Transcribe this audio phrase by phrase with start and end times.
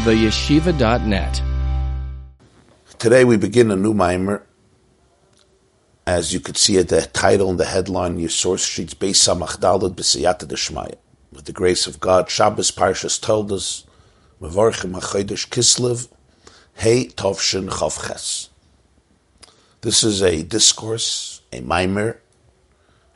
[0.00, 1.42] theyeshiva.net.
[2.98, 4.46] Today we begin a new mimer.
[6.06, 9.94] As you could see at the title and the headline, your source sheets, Beis Samachdalad
[9.96, 10.96] B'Siyata Deshmaya.
[11.32, 13.84] With the grace of God, Shabbos Parshas Toldos,
[14.40, 16.08] Mevorchim HaChodesh Kislev,
[16.74, 18.48] Hey Tovshin Chavches.
[19.82, 22.20] This is a discourse, a mimer,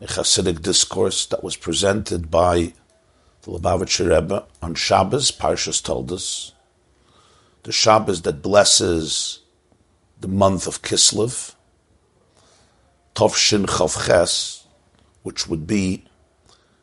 [0.03, 2.75] a Hasidic discourse that was presented by
[3.43, 6.54] the Lubavitcher Rebbe on Shabbos, Parshas Toldos,
[7.65, 9.41] the Shabbos that blesses
[10.21, 11.55] the month of Kislev,
[13.15, 14.65] Tovshin Chavches,
[15.23, 16.05] which would be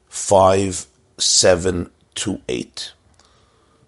[0.09, 2.93] 5, 7 to 8.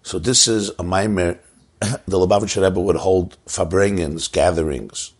[0.02, 1.38] So this is a Maimer,
[1.80, 5.12] the Lubavitcher Rebbe would hold Farbrengens, gatherings,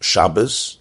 [0.00, 0.78] Shabbos,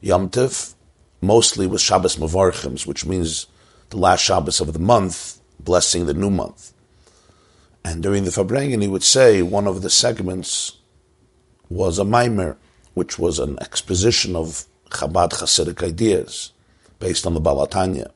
[0.00, 0.74] Yom Tov,
[1.20, 3.48] mostly with Shabbos Mavarchims, which means
[3.90, 6.73] the last Shabbos of the month, blessing the new month.
[7.84, 10.78] And during the Farbrengen, he would say one of the segments
[11.68, 12.56] was a mimer,
[12.94, 16.52] which was an exposition of Chabad Hasidic ideas
[16.98, 18.10] based on the Baal HaTanya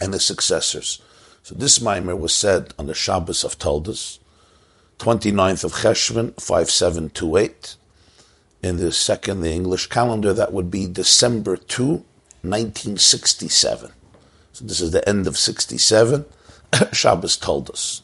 [0.00, 1.02] and his successors.
[1.42, 4.20] So this mimer was said on the Shabbos of Toldos,
[4.98, 7.76] 29th of Cheshvan, 5728.
[8.62, 12.04] In the second, the English calendar, that would be December 2,
[12.42, 13.90] 1967.
[14.52, 16.24] So this is the end of 67.
[16.92, 18.02] Shabbos Toldos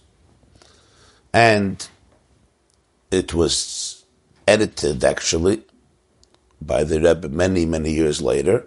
[1.33, 1.89] and
[3.11, 4.05] it was
[4.47, 5.63] edited actually
[6.61, 8.67] by the Rebbe many, many years later.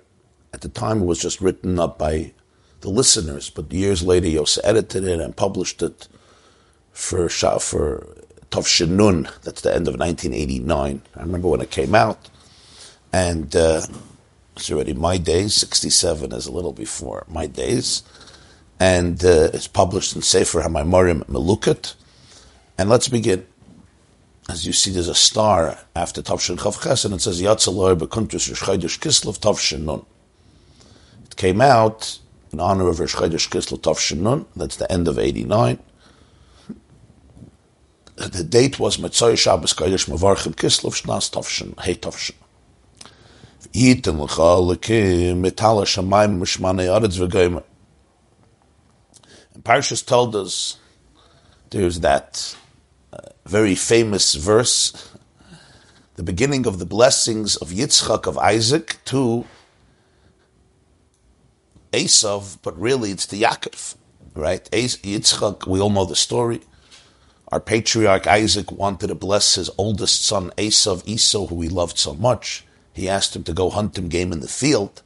[0.53, 2.33] At the time, it was just written up by
[2.81, 6.07] the listeners, but years later, Yosef edited it and published it
[6.91, 8.07] for for
[8.49, 9.29] Tov Nun.
[9.43, 11.01] That's the end of 1989.
[11.15, 12.29] I remember when it came out,
[13.13, 13.81] and uh,
[14.55, 15.53] it's already my days.
[15.55, 18.03] 67 is a little before my days,
[18.79, 21.95] and uh, it's published in Sefer HaMaimorim Melukat
[22.77, 23.45] and let's begin.
[24.49, 28.49] As you see, there's a star after Tavshin Chav Ches, and it says Yatzalor Bekuntus
[28.49, 30.05] Rosh Kislev Tavshin Nun.
[31.25, 32.19] It came out
[32.51, 34.45] in honor of Rosh Chodesh Kislev Tavshin Nun.
[34.55, 35.79] That's the end of '89.
[38.15, 42.35] The date was Metzoy Shabbos Kodesh Mavarchim Kislev Shnas Tavshin Hey Tavshin.
[43.73, 44.57] Yitin L'cha
[45.85, 47.63] Shamayim Mishmanei Aretz V'Goymer.
[49.53, 50.77] And Parshas Toldos
[51.71, 52.57] there's that
[53.45, 55.11] very famous verse,
[56.15, 59.45] the beginning of the blessings of Yitzchak of Isaac to
[61.91, 63.95] Esav, but really it's to Yaakov,
[64.35, 64.69] right?
[64.71, 66.61] Yitzchak, we all know the story.
[67.49, 72.13] Our patriarch Isaac wanted to bless his oldest son Esav, Esau, who he loved so
[72.13, 72.65] much.
[72.93, 75.01] He asked him to go hunt him game in the field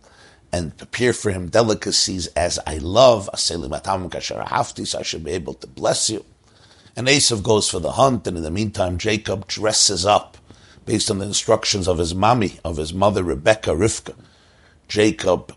[0.53, 6.09] and prepare for him delicacies as I love, so I should be able to bless
[6.11, 6.23] you.
[6.95, 10.37] And Esav goes for the hunt, and in the meantime, Jacob dresses up
[10.85, 14.15] based on the instructions of his mommy, of his mother Rebecca, Rivka.
[14.87, 15.53] Jacob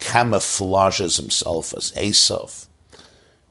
[0.00, 2.66] camouflages himself as Esav,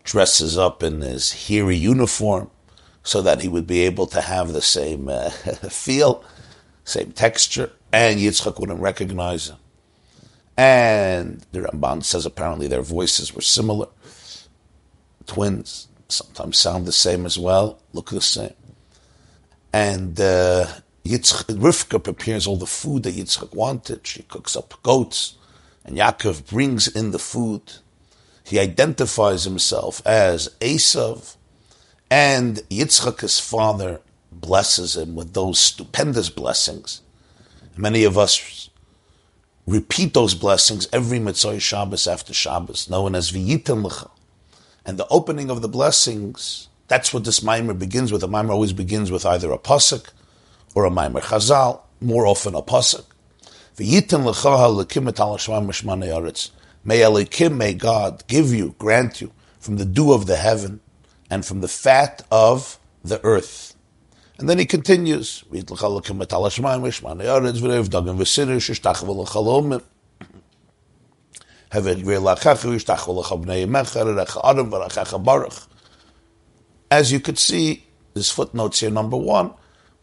[0.04, 2.52] dresses up in his hairy uniform
[3.04, 5.30] so that he would be able to have the same uh,
[5.70, 6.24] feel,
[6.84, 9.58] same texture, and Yitzchak wouldn't recognize him.
[10.58, 13.88] And the Ramban says apparently their voices were similar,
[15.26, 18.54] twins sometimes sound the same as well, look the same.
[19.74, 20.68] And uh,
[21.06, 24.06] Yitzchak, Rivka prepares all the food that Yitzchak wanted.
[24.06, 25.36] She cooks up goats,
[25.86, 27.62] and Yaakov brings in the food.
[28.44, 31.36] He identifies himself as Esav,
[32.10, 34.02] and Yitzchak, his father,
[34.32, 37.02] blesses him with those stupendous blessings.
[37.78, 38.70] Many of us
[39.66, 44.10] repeat those blessings every Mitzvah Shabbos after Shabbos, known as V'yitem L'cha.
[44.92, 48.24] And the opening of the blessings, that's what this mimer begins with.
[48.24, 50.10] A mimer always begins with either a pasuk
[50.76, 53.06] or a mimer chazal, more often a pasuk.
[56.84, 59.32] May Elikim, may God give you, grant you,
[59.62, 60.82] from the dew of the heaven
[61.30, 63.74] and from the fat of the earth.
[64.40, 65.46] And then he continues,
[76.92, 79.54] as you could see, this footnotes here, number one,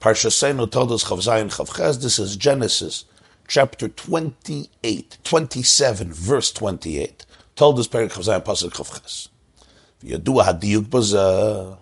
[0.01, 3.05] Parsha Seinu Toldos Chavzayin Chavchez, this is Genesis,
[3.47, 7.27] chapter 28, 27, verse 28.
[7.55, 9.29] Toldos Perik Chavzayin Pasuk Chavchez.
[10.03, 11.77] Yadua hadiyuk baza.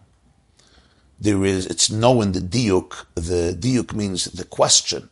[1.20, 3.06] There is, it's known the diuk.
[3.14, 5.10] The diuk means the question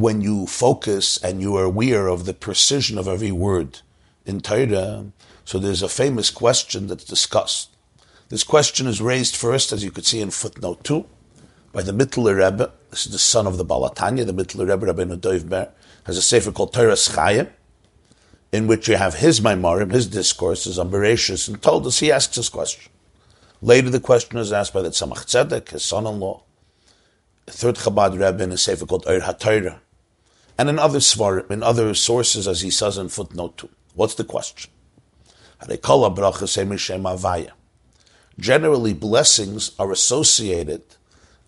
[0.00, 3.80] when you focus and you are aware of the precision of every word
[4.24, 5.06] in Torah,
[5.44, 7.76] so there's a famous question that's discussed.
[8.28, 11.04] This question is raised first, as you could see in footnote 2,
[11.72, 12.70] by the Mittler Rebbe.
[12.90, 15.70] This is the son of the Baal HaTanya, the Mittler Rebbe, Rabbeinu Doivber,
[16.04, 17.50] has a sefer called Torah Chayim,
[18.52, 22.48] in which you have his Maimarim, his discourses on Bereshus, and Toldos he asks this
[22.48, 22.92] question.
[23.60, 26.42] Later, the question is asked by the Tzemach Tzedek, his son-in-law,
[27.46, 29.80] a third Chabad Rebbe in a sefer called Or HaTorah,
[30.58, 33.68] and in other svarim, in other sources, as he says in footnote 2.
[33.94, 34.70] What's the question?
[38.38, 40.82] Generally, blessings are associated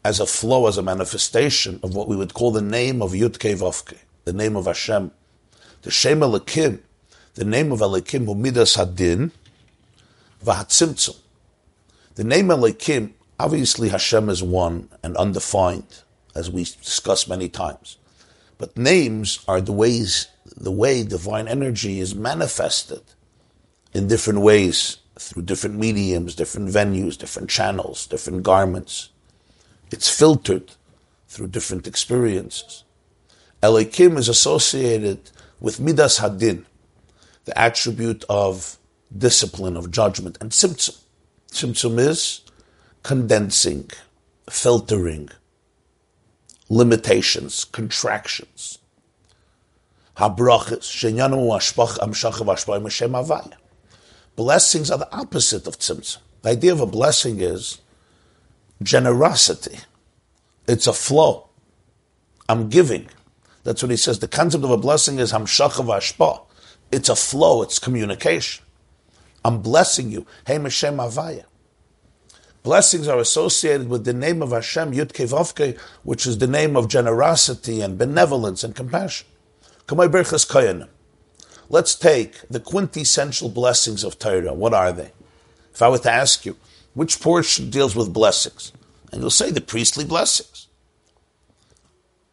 [0.04, 3.36] as a flow, as a manifestation of what we would call the name of Yud
[3.38, 5.10] Vavke, the name of Hashem.
[5.82, 6.80] The Shem Elikim,
[7.34, 9.30] the name of Elikim, Midas Hadin,
[10.44, 11.18] Vahatzimtzum.
[12.14, 16.02] The name Elikim, obviously Hashem is one and undefined,
[16.34, 17.96] as we discussed many times.
[18.60, 23.00] But names are the ways, the way divine energy is manifested
[23.94, 29.08] in different ways through different mediums, different venues, different channels, different garments.
[29.90, 30.72] It's filtered
[31.26, 32.84] through different experiences.
[33.62, 36.66] Elikim is associated with Midas Hadin,
[37.46, 38.76] the attribute of
[39.16, 40.98] discipline, of judgment, and Tzimtzum.
[41.50, 42.42] Tzimtzum is
[43.02, 43.90] condensing,
[44.50, 45.30] filtering,
[46.70, 48.78] limitations, contractions.
[54.36, 56.18] Blessings are the opposite of tzimtzum.
[56.42, 57.80] The idea of a blessing is
[58.82, 59.80] generosity.
[60.66, 61.48] It's a flow.
[62.48, 63.08] I'm giving.
[63.64, 64.20] That's what he says.
[64.20, 66.42] The concept of a blessing is hamshacha v'ashpa.
[66.90, 67.62] It's a flow.
[67.62, 68.64] It's communication.
[69.44, 70.26] I'm blessing you.
[70.46, 71.44] Hey, Hashem Avaya.
[72.62, 76.88] Blessings are associated with the name of Hashem, Yud Kevavke, which is the name of
[76.88, 79.26] generosity and benevolence and compassion.
[81.70, 84.52] Let's take the quintessential blessings of Torah.
[84.52, 85.12] What are they?
[85.72, 86.56] If I were to ask you,
[86.92, 88.72] which portion deals with blessings?
[89.10, 90.66] And you'll say the priestly blessings.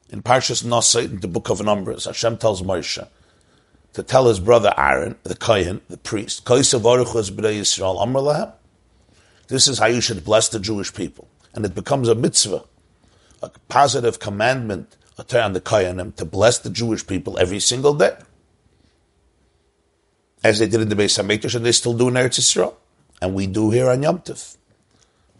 [0.10, 3.08] In Parshas Nasa, in the book of Numbers, Hashem tells Moshe
[3.94, 6.46] to tell his brother Aaron, the Kohen, the priest,
[9.48, 11.28] this is how you should bless the Jewish people.
[11.54, 12.64] And it becomes a mitzvah,
[13.42, 18.16] a positive commandment on the Kohanim to bless the Jewish people every single day
[20.44, 22.76] as they did in the Beis Hamikdash, and they still do in Eretz Yisrael,
[23.22, 24.56] and we do here on Yom Tov.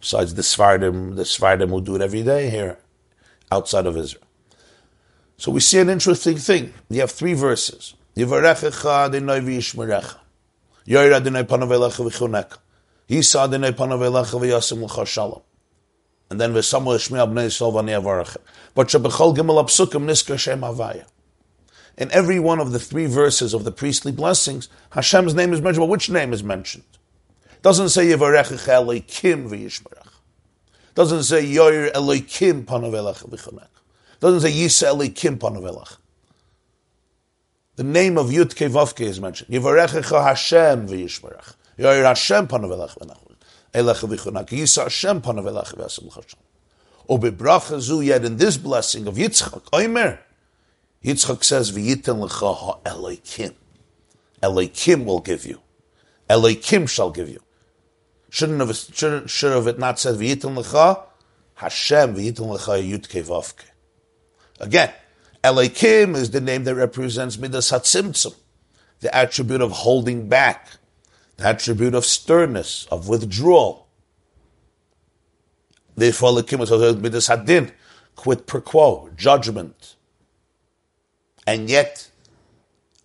[0.00, 2.78] Besides the Sfardim, the Sfardim who do it every day here,
[3.50, 4.24] outside of Israel.
[5.36, 6.74] So we see an interesting thing.
[6.90, 7.94] You have three verses.
[8.16, 10.18] Yivarechecha adinoi v'yishmerecha.
[10.86, 12.60] Adinoi panavelecha
[13.08, 13.16] v'chuneka.
[13.16, 15.42] Yisa adinoi panavelecha v'yasim l'cha shalom.
[16.30, 18.36] And then v'samu eshmi abnei yisrael v'ani.
[18.74, 21.04] But shebechol gimel apsukim niska shem avaya
[21.98, 25.82] in every one of the three verses of the priestly blessings, Hashem's name is mentioned.
[25.82, 26.84] Well, which name is mentioned?
[27.52, 30.12] It doesn't say Yivarechach Elokim v'yishmerach.
[30.94, 33.68] Doesn't say Yoir Elokim panavelach v'chonek.
[34.20, 35.96] Doesn't say Yisa Elokim panavelach.
[37.74, 39.50] The name of Yud Vavke is mentioned.
[39.50, 41.54] Yivarechecha Hashem v'yishmerach.
[41.78, 43.18] Yoir Hashem panavelach v'nach
[43.72, 44.48] v'chonek.
[44.48, 46.34] Yisa Hashem panavelach v'asem l'chasham.
[47.08, 50.18] Obebracha zu yet in this blessing of Yitzchak, Oimer,
[51.04, 53.54] Yitzchak says, "V'yitin lecha Elokim."
[54.42, 55.60] Elokim will give you.
[56.28, 57.40] Elokim shall give you.
[58.30, 61.04] Shouldn't have should, should have it not said "V'yitin lecha
[61.54, 63.64] Hashem v'yitin lecha Yud Kevavke.
[64.60, 64.92] Again,
[65.44, 68.34] Elokim is the name that represents Midas Hatzimtzum,
[69.00, 70.68] the attribute of holding back,
[71.38, 73.88] attribute of sternness, of withdrawal.
[75.96, 77.72] Therefore, Midas Hadin,
[78.16, 79.96] quid pro quo, judgment
[81.48, 82.10] and yet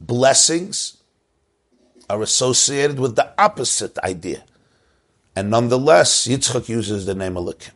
[0.01, 0.97] blessings
[2.09, 4.43] are associated with the opposite idea.
[5.33, 7.71] And nonetheless, Yitzchak uses the name Elikim.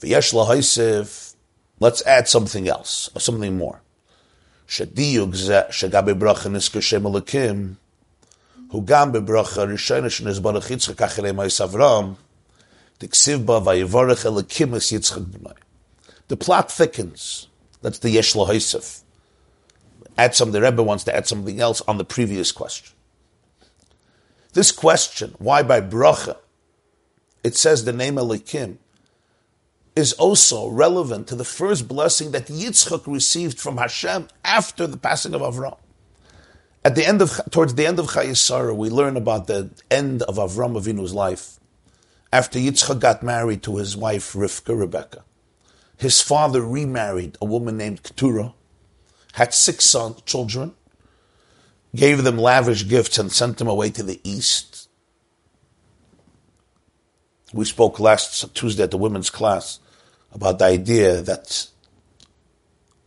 [0.00, 1.34] V'yesh lahaisiv,
[1.80, 3.82] let's add something else, or something more.
[4.68, 5.32] Shadiyug
[5.70, 7.02] shegabe bracha nisker shem
[8.72, 8.80] The
[16.38, 17.48] plot thickens.
[17.82, 19.02] That's the yesh lahaisiv
[20.20, 22.94] add some, the Rebbe wants to add something else on the previous question.
[24.52, 26.36] This question, why by bracha,
[27.42, 28.76] it says the name Elikim,
[29.96, 35.34] is also relevant to the first blessing that Yitzchak received from Hashem after the passing
[35.34, 35.78] of Avram.
[36.82, 40.36] At the end of, towards the end of Chayesara, we learn about the end of
[40.36, 41.60] Avram Avinu's life.
[42.32, 45.24] After Yitzchak got married to his wife Rivka, Rebecca,
[45.96, 48.54] his father remarried a woman named Keturah,
[49.32, 50.74] had six son, children,
[51.94, 54.88] gave them lavish gifts and sent them away to the east.
[57.52, 59.80] We spoke last Tuesday at the women's class
[60.32, 61.68] about the idea that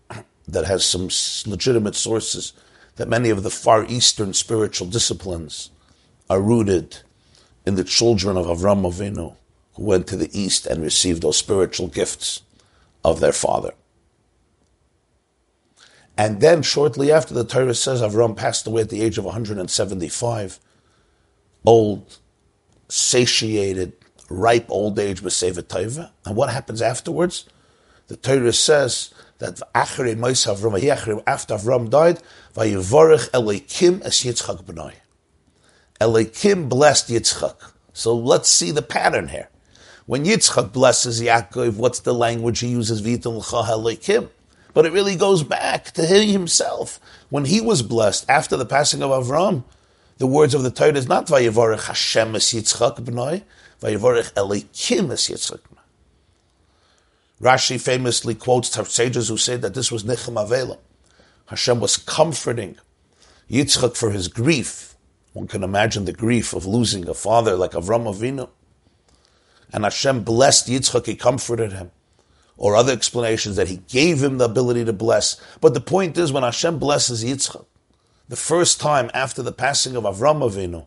[0.48, 1.10] that has some
[1.50, 2.54] legitimate sources
[2.96, 5.72] that many of the Far Eastern spiritual disciplines
[6.30, 6.98] are rooted
[7.66, 9.36] in the children of Avram Avinu
[9.76, 12.42] who went to the East and received those spiritual gifts
[13.04, 13.74] of their father.
[16.18, 20.60] And then shortly after the Torah says Avram passed away at the age of 175,
[21.66, 22.20] old,
[22.88, 23.94] satiated,
[24.30, 26.12] ripe old age with Taiva.
[26.26, 27.46] And what happens afterwards?
[28.08, 32.20] The Torah says that after Avram died,
[32.56, 34.94] Vayivorech Elikim es Yitzchak b'nai.
[36.00, 37.56] Elikim blessed Yitzchak.
[37.94, 39.50] So let's see the pattern here.
[40.06, 43.02] When Yitzchak blesses Yaakov, what's the language he uses?
[43.02, 44.30] Vitum Elikim.
[44.74, 47.00] But it really goes back to him himself.
[47.30, 49.64] When he was blessed after the passing of Avram,
[50.18, 53.44] the words of the Torah is not Vayivorech Hashem es Yitzchak b'nai,
[53.82, 55.60] Vayivorech Elikim es Yitzchak
[57.42, 60.78] Rashi famously quotes sages who say that this was Nichem Avelim.
[61.48, 62.78] Hashem was comforting
[63.50, 64.96] Yitzchak for his grief.
[65.34, 68.50] One can imagine the grief of losing a father like Avram Avinu.
[69.72, 71.92] And Hashem blessed Yitzchak, he comforted him.
[72.56, 75.42] Or other explanations that he gave him the ability to bless.
[75.60, 77.66] But the point is, when Hashem blesses Yitzchak,
[78.30, 80.86] the first time after the passing of Avram Avinu,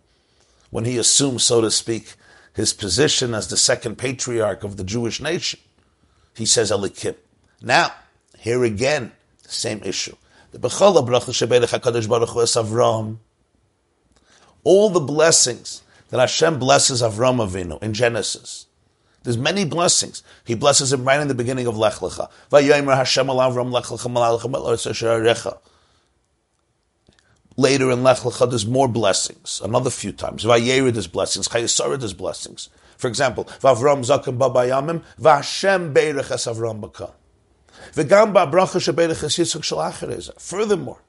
[0.70, 2.14] when he assumes, so to speak,
[2.54, 5.60] his position as the second patriarch of the Jewish nation,
[6.34, 7.16] he says Elikim.
[7.60, 7.92] Now,
[8.38, 10.16] here again, same issue.
[10.56, 13.18] The Bechol Bracha Shebelech HaKadosh Baruch Hu Avram,
[14.64, 18.66] all the blessings that Hashem blesses Avram Avinu in Genesis,
[19.22, 20.22] there's many blessings.
[20.46, 22.30] He blesses him right in the beginning of Lech Lecha.
[22.50, 25.58] Hashem Avram Lech Lecha
[27.58, 29.60] Later in Lech Lecha, there's more blessings.
[29.62, 30.44] Another few times.
[30.44, 31.48] Vayerid there's blessings.
[31.48, 32.70] Chayasarid there's blessings.
[32.96, 37.12] For example, Vavram Zakim Babayamim, Vashem Beirech Es Avram Bakal.
[40.38, 41.02] Furthermore,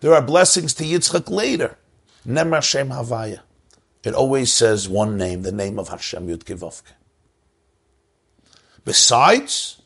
[0.00, 1.76] there are blessings to Yitzchak later.
[2.26, 3.40] Nemar Shem Havaya.
[4.02, 6.92] It always says one name, the name of Hashem Yud Kivovke.
[8.84, 9.82] Besides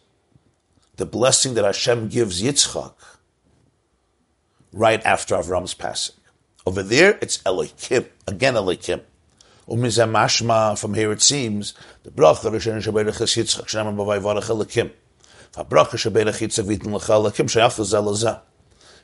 [0.96, 2.94] the blessing that Hashem gives Yitzchak
[4.72, 6.14] right after Avram's passing.
[6.66, 9.00] Over there, it's Elohim, again Elohim.
[9.68, 14.90] Umizamashma, from here it seems, the bracha Rishon Shabbat Yitzchak Shem Bavai Varach Elohim.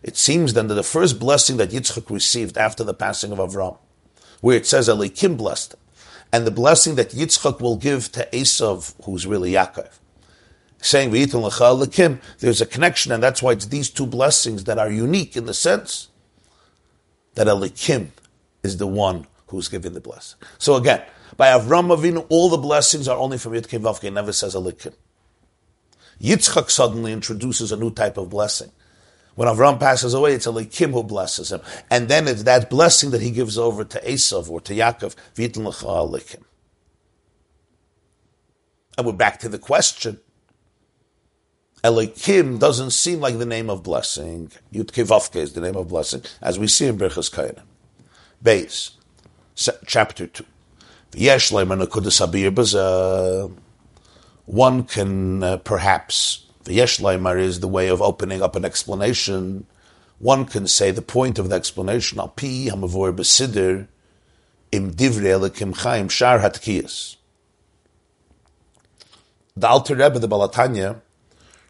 [0.02, 3.78] It seems then that the first blessing that Yitzchak received after the passing of Avram,
[4.40, 5.80] where it says Elikim blessed him,
[6.32, 9.98] and the blessing that Yitzchak will give to Esav, who's really Yaakov,
[10.78, 15.36] saying Elikim, there's a connection, and that's why it's these two blessings that are unique
[15.36, 16.08] in the sense
[17.34, 18.08] that Elikim
[18.62, 20.38] is the one who's giving the blessing.
[20.58, 21.02] So again,
[21.36, 24.94] by Avram Avinu, all the blessings are only from Yitkim Vavke, never says Elikim.
[26.20, 28.70] Yitzchak suddenly introduces a new type of blessing.
[29.36, 31.60] When Avram passes away, it's Elikim who blesses him.
[31.90, 35.64] And then it's that blessing that he gives over to Esav or to Yaakov, V'yitin
[35.64, 36.42] Elikim.
[38.98, 40.20] And we're back to the question.
[41.82, 44.52] Elikim doesn't seem like the name of blessing.
[44.74, 47.62] Yutkevavke is the name of blessing, as we see in Birchas Kohanim.
[48.42, 48.90] Base,
[49.86, 50.44] chapter 2
[54.50, 59.64] one can uh, perhaps, the Yeshleimer is the way of opening up an explanation.
[60.18, 63.86] One can say the point of the explanation, al pi hamavor besidir
[64.72, 67.14] im divrei elikim chaim shar hatkiyas.
[69.56, 71.00] The Alter Rebbe, the Baal HaTanya,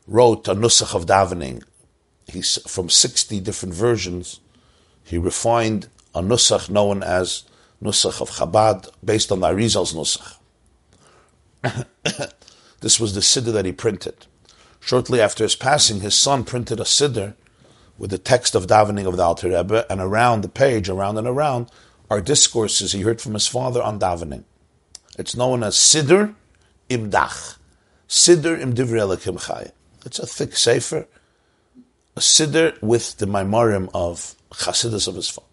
[0.06, 1.62] wrote a nusach of davening.
[2.28, 4.40] He's from 60 different versions.
[5.04, 7.42] He refined a nusach known as
[7.82, 10.36] nusach of Chabad, based on the Arizal's nusach.
[12.80, 14.26] This was the Siddur that he printed.
[14.80, 17.34] Shortly after his passing, his son printed a Siddur
[17.98, 21.28] with the text of davening of the Alter Rebbe, and around the page, around and
[21.28, 21.70] around,
[22.08, 24.44] are discourses he heard from his father on davening.
[25.18, 26.34] It's known as Siddur
[26.88, 27.58] Imdach.
[28.08, 29.70] Siddur Im Divrei.
[30.06, 31.06] It's a thick sefer,
[32.16, 35.46] a Siddur with the Maimarim of Chasidus of his father.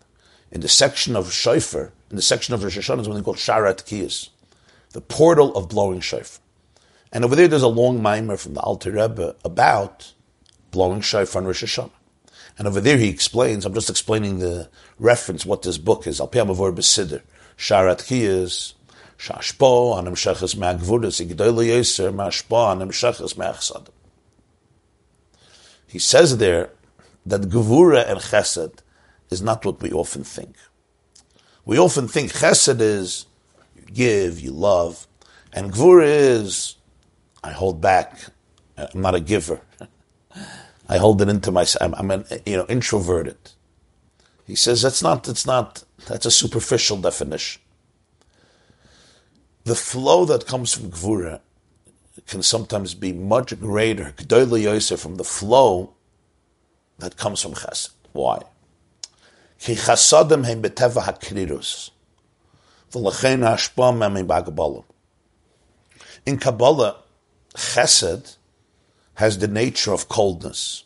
[0.52, 3.36] In the section of Shofar, in the section of Rosh Hashanah is what they call
[3.36, 4.30] Sharat Kiyas,
[4.94, 6.42] the portal of blowing Shofar.
[7.12, 10.14] And over there, there's a long mimer from the Alter Rebbe about
[10.72, 11.92] blowing shofar on Rosh Hashanah.
[12.58, 13.66] And over there, he explains.
[13.66, 16.20] I'm just explaining the reference what this book is.
[16.20, 17.22] Al Piyamavor Besider
[17.58, 18.74] Sharat Kiyas
[19.18, 23.92] Shashpo Anem Sheches Me'agvudas Igdoyle Yeser Mashpo Anem Sheches Me'achsadim.
[25.88, 26.72] He says there
[27.26, 28.80] that Gevura and Chesed
[29.30, 30.56] is not what we often think.
[31.64, 33.26] We often think Chesed is
[33.76, 35.08] you give, you love,
[35.54, 36.77] And Gvura is,
[37.48, 38.20] I hold back.
[38.78, 39.62] I'm not a giver.
[40.90, 41.82] I hold it into myself.
[41.82, 43.38] I'm, I'm an, you know, introverted.
[44.46, 47.62] He says that's not, that's not, that's a superficial definition.
[49.64, 51.40] The flow that comes from Gvura
[52.28, 54.14] can sometimes be much greater,
[54.98, 55.94] from the flow
[57.00, 57.92] that comes from Chesed.
[58.12, 58.42] Why?
[66.26, 66.96] In Kabbalah,
[67.58, 68.38] Chesed
[69.16, 70.86] has the nature of coldness.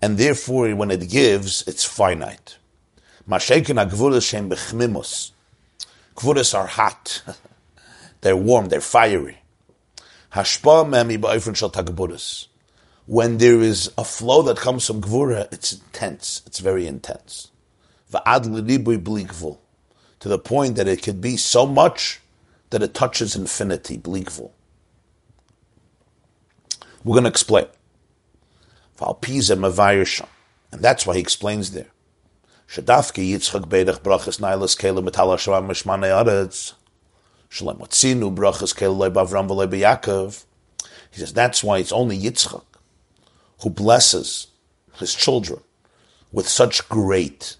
[0.00, 2.56] And therefore, when it gives, it's finite.
[3.28, 5.32] Mashekin ha-gvuras shem b'chmimus.
[6.14, 7.22] Gvuras are hot.
[8.22, 9.38] they're warm, they're fiery.
[10.32, 12.46] Hashpa memi ba'ifrin shal tagburas
[13.06, 16.42] when there is a flow that comes from Gvura, it's intense.
[16.44, 17.52] It's very intense.
[18.12, 18.18] To
[20.20, 22.20] the point that it could be so much
[22.70, 24.55] that it touches infinity, bleakful.
[27.06, 27.66] We're going to explain.
[29.00, 31.86] And that's why he explains there.
[32.68, 36.72] Shadafki Yitzchak Beidach Brachas Nailas Kele Metal Hashem Mishmane Aretz
[37.48, 40.46] Shalem Watzinu Brachas Kele Leib Avram V'Leib Yaakov
[41.12, 42.64] He says that's why it's only Yitzchak
[43.62, 44.48] who blesses
[44.96, 45.60] his children
[46.32, 47.56] with such great,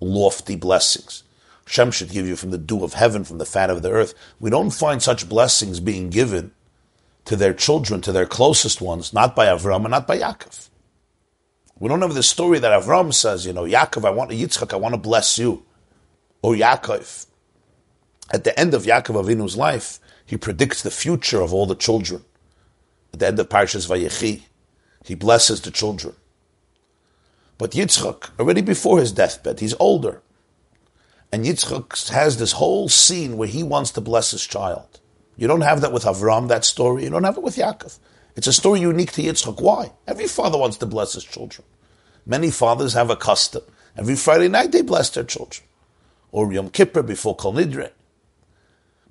[0.00, 1.22] lofty blessings.
[1.64, 4.14] Hashem should give you from the dew of heaven, from the fat of the earth.
[4.40, 6.50] We don't find such blessings being given
[7.30, 10.68] to their children, to their closest ones, not by Avram and not by Yaakov.
[11.78, 14.76] We don't have the story that Avram says, you know, Yaakov, I want Yitzchak, I
[14.78, 15.64] want to bless you.
[16.42, 17.26] Or Yaakov.
[18.32, 22.24] At the end of Yaakov Avinu's life, he predicts the future of all the children.
[23.12, 24.42] At the end of Parshas Vayechi,
[25.04, 26.16] he blesses the children.
[27.58, 30.20] But Yitzchak, already before his deathbed, he's older.
[31.30, 34.98] And Yitzchak has this whole scene where he wants to bless his child.
[35.40, 37.04] You don't have that with Avram, that story.
[37.04, 37.98] You don't have it with Yaakov.
[38.36, 39.58] It's a story unique to Yitzchak.
[39.58, 39.90] Why?
[40.06, 41.66] Every father wants to bless his children.
[42.26, 43.62] Many fathers have a custom.
[43.96, 45.66] Every Friday night they bless their children.
[46.30, 47.90] Or Yom Kippur before Kol Nidre.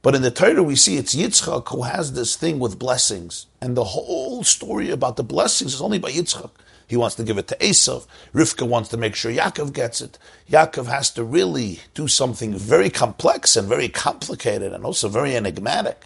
[0.04, 3.48] But in the Torah, we see it's Yitzchak who has this thing with blessings.
[3.60, 6.52] And the whole story about the blessings is only by Yitzchak.
[6.86, 8.06] He wants to give it to Esav.
[8.36, 10.20] Rivka wants to make sure Yaakov gets it.
[10.48, 16.06] Yaakov has to really do something very complex and very complicated and also very enigmatic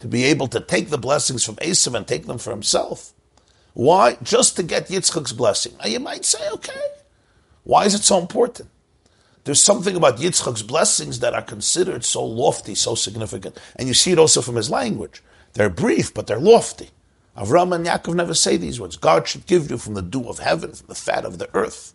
[0.00, 3.12] to be able to take the blessings from Esav and take them for himself.
[3.74, 4.16] Why?
[4.22, 5.74] Just to get Yitzchak's blessing.
[5.78, 6.80] Now you might say, okay,
[7.64, 8.70] why is it so important?
[9.44, 13.60] There's something about Yitzchak's blessings that are considered so lofty, so significant.
[13.76, 15.22] And you see it also from his language.
[15.52, 16.90] They're brief, but they're lofty.
[17.36, 18.96] Avram and Yaakov never say these words.
[18.96, 21.94] God should give you from the dew of heaven, from the fat of the earth.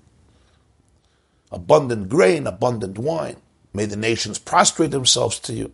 [1.51, 3.37] Abundant grain, abundant wine.
[3.73, 5.71] May the nations prostrate themselves to you.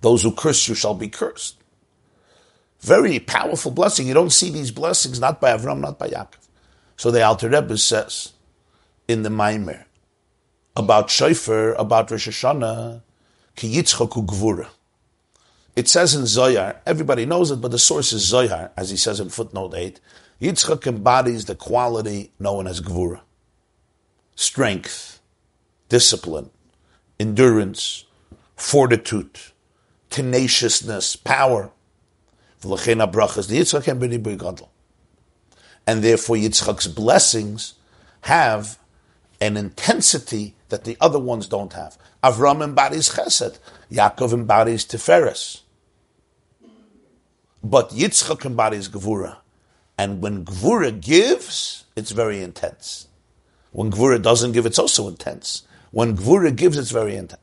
[0.00, 1.56] Those who curse you shall be cursed.
[2.80, 4.06] Very powerful blessing.
[4.06, 6.48] You don't see these blessings not by Avram, not by Yaakov.
[6.96, 8.32] So the Alter Rebbe says,
[9.08, 9.84] in the Maimer
[10.76, 13.02] about Shofar, about Rosh Hashanah,
[13.54, 14.68] ki Yitzchak Gvura.
[15.74, 19.20] It says in Zohar, everybody knows it, but the source is Zohar, as he says
[19.20, 20.00] in footnote 8.
[20.40, 23.20] Yitzchak embodies the quality known as Gvura.
[24.34, 25.20] Strength,
[25.88, 26.50] discipline,
[27.18, 28.04] endurance,
[28.54, 29.38] fortitude,
[30.16, 31.70] tenaciousness, power.
[32.62, 32.72] And
[36.02, 37.74] therefore Yitzchak's blessings
[38.22, 38.78] have
[39.42, 41.98] an intensity that the other ones don't have.
[42.24, 43.58] Avram embodies chesed.
[43.92, 45.60] Yaakov embodies tiferes.
[47.62, 49.36] But Yitzchak embodies gevura.
[49.98, 53.08] And when gevura gives, it's very intense.
[53.72, 55.64] When gevura doesn't give, it's also intense.
[55.90, 57.42] When gevura gives, it's very intense.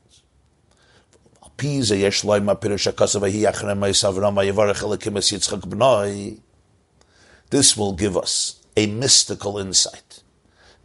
[7.50, 10.22] This will give us a mystical insight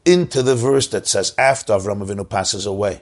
[0.05, 3.01] into the verse that says after Avram Avinu passes away.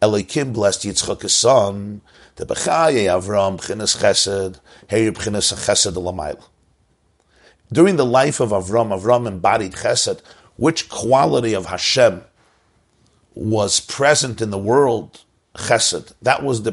[0.00, 2.00] Elokim blessed Yitzchak his son,
[2.36, 4.58] the Bechaye Avram b'chinas chesed,
[4.90, 6.42] Heir b'chinas chesed l'mayla.
[7.72, 10.20] During the life of Avram, Avram embodied chesed.
[10.56, 12.22] Which quality of Hashem
[13.34, 15.20] was present in the world?
[15.56, 16.12] Chesed.
[16.20, 16.72] That was the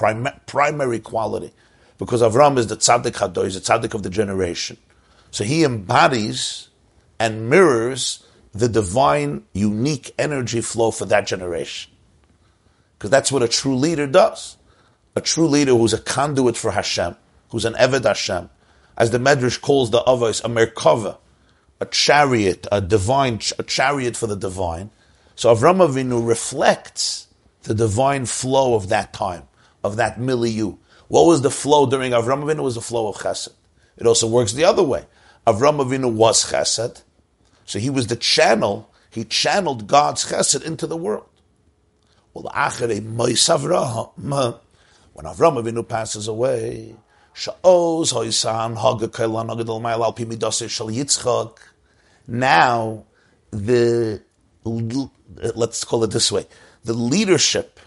[0.00, 1.52] prim- primary quality.
[1.98, 4.78] Because Avram is the tzaddik hador, he's the tzaddik of the generation.
[5.30, 6.68] So he embodies
[7.18, 11.92] and mirrors the divine, unique energy flow for that generation.
[12.96, 14.56] Because that's what a true leader does.
[15.14, 17.16] A true leader who's a conduit for Hashem,
[17.50, 18.48] who's an Eved Hashem.
[18.96, 21.18] As the Medrash calls the Avos, a Merkava,
[21.80, 24.90] a chariot, a divine, a chariot for the divine.
[25.36, 27.28] So Avram Avinu reflects
[27.62, 29.44] the divine flow of that time.
[29.82, 30.76] Of that milieu.
[31.08, 32.58] What was the flow during Avram Avinu?
[32.58, 33.48] It was the flow of chesed.
[33.96, 35.06] It also works the other way.
[35.46, 37.02] Avram Avinu was chesed,
[37.64, 38.90] so he was the channel.
[39.10, 41.26] He channeled God's chesed into the world.
[42.32, 42.54] Well, when
[45.24, 46.94] Avram Avinu passes away,
[52.28, 53.04] now
[53.50, 54.22] the
[55.34, 56.46] let's call it this way:
[56.84, 57.80] the leadership,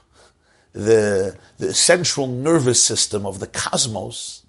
[0.73, 4.45] the the central nervous system of the cosmos,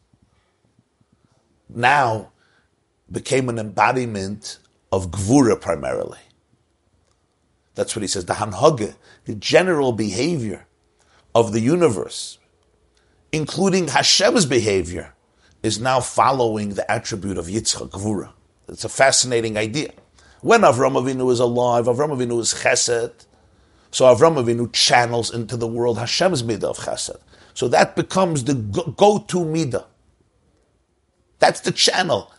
[1.68, 2.30] now
[3.10, 4.58] became an embodiment
[4.92, 6.18] of gvura primarily.
[7.74, 8.24] That's what he says.
[8.24, 10.66] The hanhage, the general behavior
[11.34, 12.38] of the universe,
[13.32, 15.14] including Hashem's behavior,
[15.62, 18.30] is now following the attribute of Yitzchak Gvura.
[18.68, 19.92] It's a fascinating idea.
[20.40, 23.26] When Avram Avinu is alive, Avram Avinu is chesed,
[23.94, 27.16] so Avram Avinu channels into the world Hashem's midah of chesed.
[27.54, 29.84] So that becomes the go-to midah.
[31.38, 32.32] That's the channel.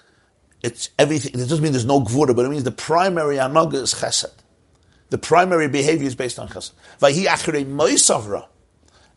[0.62, 1.32] It's everything.
[1.34, 4.34] It doesn't mean there's no gvura, but it means the primary anaga is chesed.
[5.12, 6.74] The primary behavior is based on chesed.
[7.00, 8.48] Vahi achrei moisavra.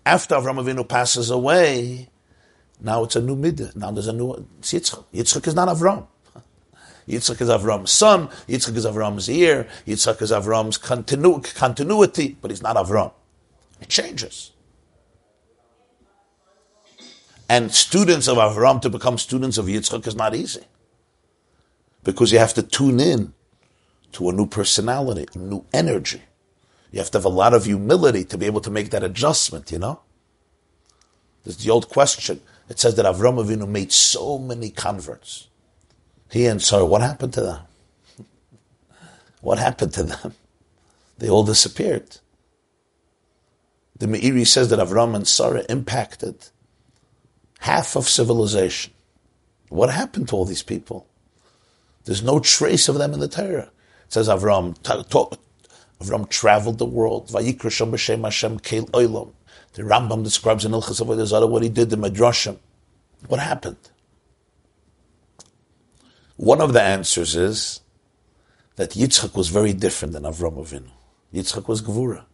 [0.06, 2.08] After Avram Avinu passes away,
[2.80, 3.74] now it's a new midah.
[3.74, 5.06] Now there's a new Yitzchak.
[5.12, 6.06] Yitzchak is not Avram.
[7.08, 8.28] Yitzchak is Avram's son.
[8.46, 9.66] Yitzchak is Avram's ear.
[9.86, 13.12] Yitzchak is Avram's continu- continuity, but he's not Avram.
[13.80, 14.52] It changes.
[17.48, 20.64] And students of Avram to become students of Yitzchak is not easy.
[22.04, 23.32] Because you have to tune in
[24.12, 26.22] to a new personality, a new energy.
[26.90, 29.72] You have to have a lot of humility to be able to make that adjustment,
[29.72, 30.00] you know?
[31.44, 32.40] There's the old question.
[32.68, 35.47] It says that Avram Avinu made so many converts.
[36.30, 37.60] He and Sarah, what happened to them?
[39.40, 40.34] What happened to them?
[41.18, 42.18] They all disappeared.
[43.98, 46.50] The Meiri says that Avram and Sarah impacted
[47.58, 48.92] half of civilization.
[49.68, 51.08] What happened to all these people?
[52.04, 53.72] There's no trace of them in the Torah.
[54.06, 54.78] It says Avram,
[56.00, 57.26] Avram traveled the world.
[57.28, 57.40] The
[59.82, 62.58] Rambam describes in Ilchas Avodah what he did, the Midrashim.
[63.26, 63.90] What happened?
[66.38, 67.80] One of the answers is
[68.76, 70.92] that Yitzchak was very different than Avram Avinu.
[71.34, 72.26] Yitzchak was Gvura.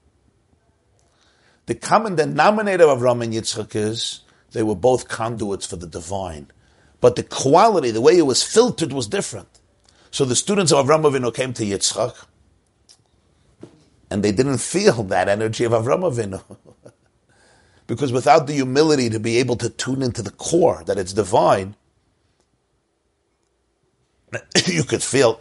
[1.64, 4.20] The common denominator of Avram and Yitzchak is
[4.52, 6.48] they were both conduits for the divine.
[7.00, 9.48] But the quality, the way it was filtered was different.
[10.10, 12.26] So the students of Avram Avinu came to Yitzchak,
[14.10, 16.42] and they didn't feel that energy of Avram Avinu.
[17.86, 21.74] because without the humility to be able to tune into the core, that it's divine,
[24.66, 25.40] you could feel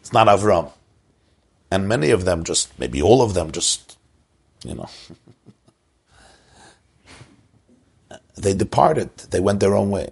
[0.00, 0.70] it's not Avram.
[1.70, 3.96] And many of them just, maybe all of them just,
[4.64, 4.90] you know,
[8.36, 9.16] they departed.
[9.30, 10.10] They went their own way.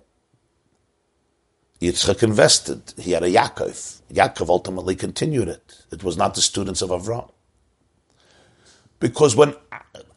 [1.80, 2.94] Yitzchak invested.
[2.98, 4.02] He had a Yaakov.
[4.12, 5.84] Yaakov ultimately continued it.
[5.90, 7.30] It was not the students of Avram.
[8.98, 9.54] Because when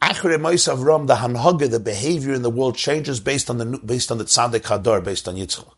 [0.02, 4.12] Achere Mois Avram, the Hanhaga, the behavior in the world changes based on the based
[4.12, 5.72] on the Tzaddik Hador, based on Yitzchak.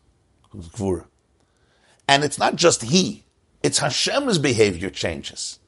[2.07, 3.25] And it's not just he,
[3.61, 5.59] it's Hashem's behavior changes.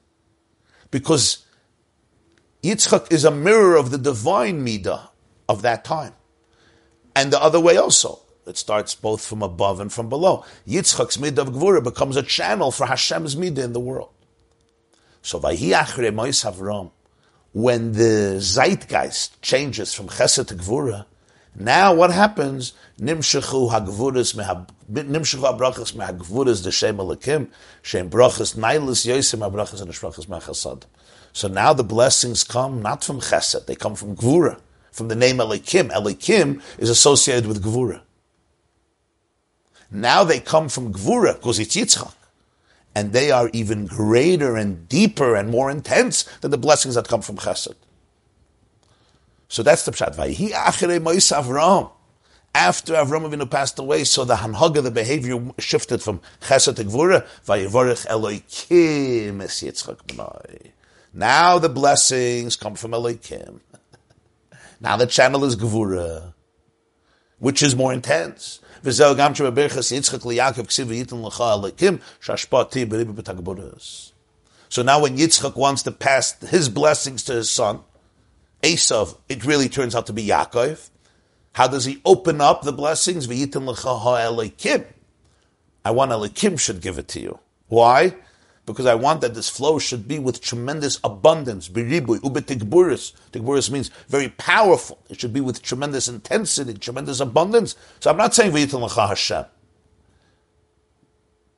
[0.90, 1.44] Because
[2.62, 5.08] Yitzchak is a mirror of the divine midah
[5.48, 6.14] of that time.
[7.14, 8.20] And the other way also.
[8.46, 10.44] It starts both from above and from below.
[10.66, 14.10] Yitzchak's midah of Gvura becomes a channel for Hashem's midah in the world.
[15.22, 15.38] So
[17.52, 21.06] when the zeitgeist changes from Chesed to Gvura,
[21.54, 22.72] now what happens?
[23.00, 24.34] Nimshechu hagvuras
[24.90, 27.48] nimshechu habrachas mehagvuras the shem alakim
[27.82, 30.84] shem brachas nailus yosim habrachas and brachas mechasad.
[31.32, 34.60] So now the blessings come not from chesed, they come from gvura,
[34.90, 35.90] from the name Elikim.
[35.90, 38.02] Elikim is associated with gvura.
[39.90, 42.14] Now they come from Gvura, because it's Yitzchak.
[42.94, 47.22] And they are even greater and deeper and more intense than the blessings that come
[47.22, 47.74] from Chesed.
[49.50, 50.14] So that's the pshat.
[50.14, 51.90] Vayhi achere mois Avram.
[52.54, 57.26] After Avram Avinu passed away, so the hanhaga, the behavior shifted from Chesed to Gvura.
[57.46, 60.70] Vayivorech Eloikim es Yitzchak b'nai.
[61.12, 63.58] Now the blessings come from Eloikim.
[64.80, 66.32] now the channel is Gvura,
[67.40, 68.60] which is more intense.
[68.82, 69.24] So now
[75.02, 77.80] when Yitzchak wants to pass his blessings to his son,
[78.62, 80.90] Esav, it really turns out to be Yaakov.
[81.52, 83.28] How does he open up the blessings?
[83.28, 83.46] I
[85.90, 87.38] want Elikim should give it to you.
[87.68, 88.14] Why?
[88.70, 91.68] because I want that this flow should be with tremendous abundance.
[91.68, 93.12] Biribuy, ubetigburis.
[93.32, 94.98] Tigburis means very powerful.
[95.08, 97.76] It should be with tremendous intensity, tremendous abundance.
[98.00, 99.44] So I'm not saying Hashem.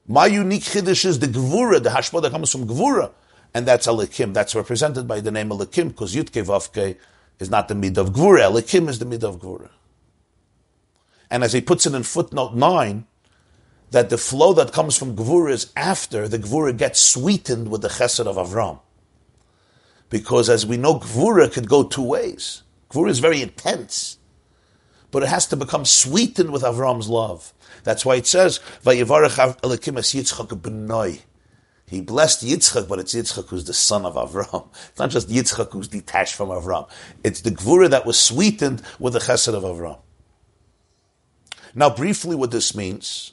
[0.09, 3.13] My unique chiddush is the gvura, the hashpa that comes from gvura,
[3.55, 4.35] and that's alikim.
[4.35, 6.97] That's represented by the name alikim because yutke vavke
[7.39, 8.51] is not the mid of gvura.
[8.51, 9.71] Alikim is the mid of gvura.
[11.31, 13.07] And as he puts it in footnote nine,
[13.93, 17.89] that the flow that comes from Gvura is after the Gvura gets sweetened with the
[17.89, 18.81] Chesed of Avram.
[20.11, 22.63] Because as we know, Gvura could go two ways.
[22.91, 24.19] Gvura is very intense,
[25.11, 27.55] but it has to become sweetened with Avram's love.
[27.85, 29.29] That's why it says, Yitzchak.
[31.93, 34.69] He blessed Yitzchak, but it's Yitzchak who's the son of Avram.
[34.89, 36.89] It's not just Yitzchak who's detached from Avram.
[37.23, 39.99] It's the Gvura that was sweetened with the Chesed of Avram.
[41.75, 43.33] Now, briefly, what this means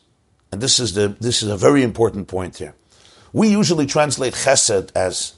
[0.52, 2.76] and this is the this is a very important point here.
[3.32, 5.34] We usually translate chesed as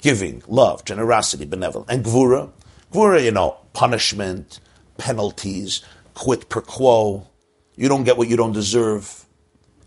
[0.00, 2.50] giving, love, generosity, benevolence, and gvura,
[2.92, 4.60] gvura, you know, punishment,
[4.98, 5.82] penalties,
[6.14, 7.28] quid pro quo.
[7.76, 9.24] You don't get what you don't deserve.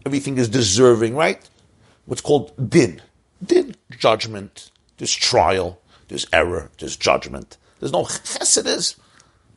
[0.06, 1.48] Everything is deserving, right?
[2.10, 3.04] What's called din,
[3.46, 4.72] din, judgment.
[4.98, 7.58] There's trial, there's error, there's judgment.
[7.80, 8.96] There's no chesed is.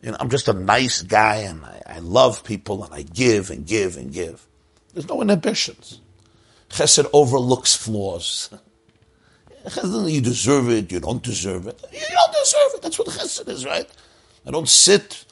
[0.03, 3.49] You know, I'm just a nice guy and I, I love people and I give
[3.49, 4.47] and give and give.
[4.93, 6.03] There's no inhibitions.
[6.69, 8.51] Chesed overlooks flaws.
[9.87, 11.83] You deserve it, you don't deserve it.
[11.91, 12.83] You don't deserve it.
[12.83, 13.89] That's what chesed is, right?
[14.47, 15.25] I don't sit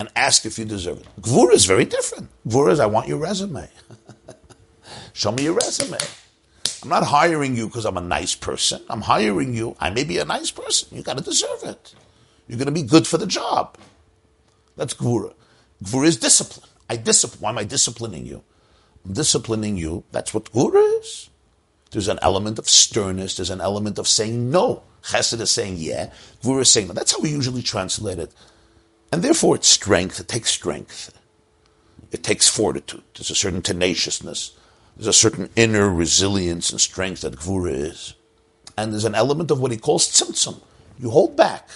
[0.00, 1.06] and ask if you deserve it.
[1.20, 2.30] Gvura is very different.
[2.48, 3.68] Gvura is, I want your resume.
[5.12, 5.98] Show me your resume.
[6.82, 8.82] I'm not hiring you because I'm a nice person.
[8.88, 9.76] I'm hiring you.
[9.80, 10.96] I may be a nice person.
[10.96, 11.94] You got to deserve it.
[12.46, 13.76] You're going to be good for the job.
[14.76, 15.34] That's gvura.
[15.82, 16.68] Gvura is discipline.
[16.88, 17.40] I discipline.
[17.40, 18.42] Why am I disciplining you?
[19.04, 20.04] I'm disciplining you.
[20.12, 21.30] That's what gura is.
[21.90, 23.36] There's an element of sternness.
[23.36, 24.82] There's an element of saying no.
[25.02, 26.10] Chesed is saying yeah.
[26.42, 26.94] Gvura is saying no.
[26.94, 28.32] That's how we usually translate it.
[29.12, 30.20] And therefore, it's strength.
[30.20, 31.12] It takes strength.
[32.10, 33.02] It takes fortitude.
[33.14, 34.52] There's a certain tenaciousness.
[34.98, 38.14] There's a certain inner resilience and strength that Gvura is.
[38.76, 40.60] And there's an element of what he calls tzimtzum.
[40.98, 41.68] You hold back.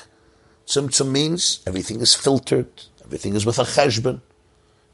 [0.67, 2.69] Tzimtzum means everything is filtered.
[3.05, 4.23] Everything is with a cheshbon.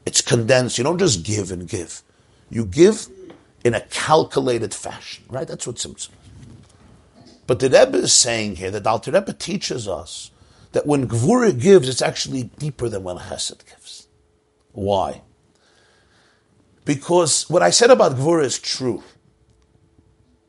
[0.05, 0.77] It's condensed.
[0.77, 2.03] You don't just give and give.
[2.51, 3.07] You give
[3.63, 5.47] in a calculated fashion, right?
[5.47, 6.09] That's what Tzimtzum.
[7.47, 10.29] But the Rebbe is saying here that Alter Rebbe teaches us
[10.73, 14.07] that when Gvura gives, it's actually deeper than when Chesed gives.
[14.71, 15.23] Why?
[16.89, 19.03] Because what I said about Gvura is true,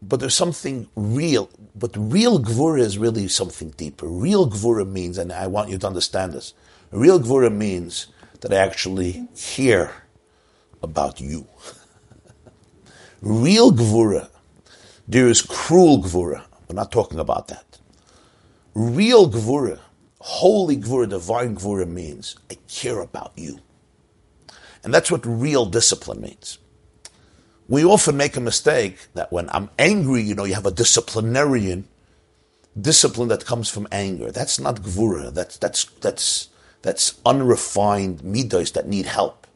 [0.00, 1.50] but there's something real.
[1.74, 4.06] But real Gvura is really something deeper.
[4.06, 6.54] Real Gvura means, and I want you to understand this,
[6.92, 8.06] real Gvura means
[8.40, 9.92] that I actually care
[10.82, 11.46] about you.
[13.20, 14.30] Real gvura,
[15.06, 16.42] there is cruel gvura.
[16.66, 17.78] We're not talking about that.
[18.72, 19.78] Real gvura,
[20.20, 23.60] holy gvura, divine gvura means I care about you.
[24.82, 26.58] And that's what real discipline means.
[27.68, 31.86] We often make a mistake that when I'm angry, you know, you have a disciplinarian
[32.80, 34.30] discipline that comes from anger.
[34.30, 35.32] That's not gvura.
[35.32, 36.48] That's that's that's
[36.82, 39.46] that's unrefined midos that need help.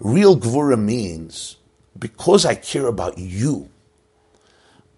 [0.00, 1.56] Real gvura means
[1.98, 3.68] because I care about you,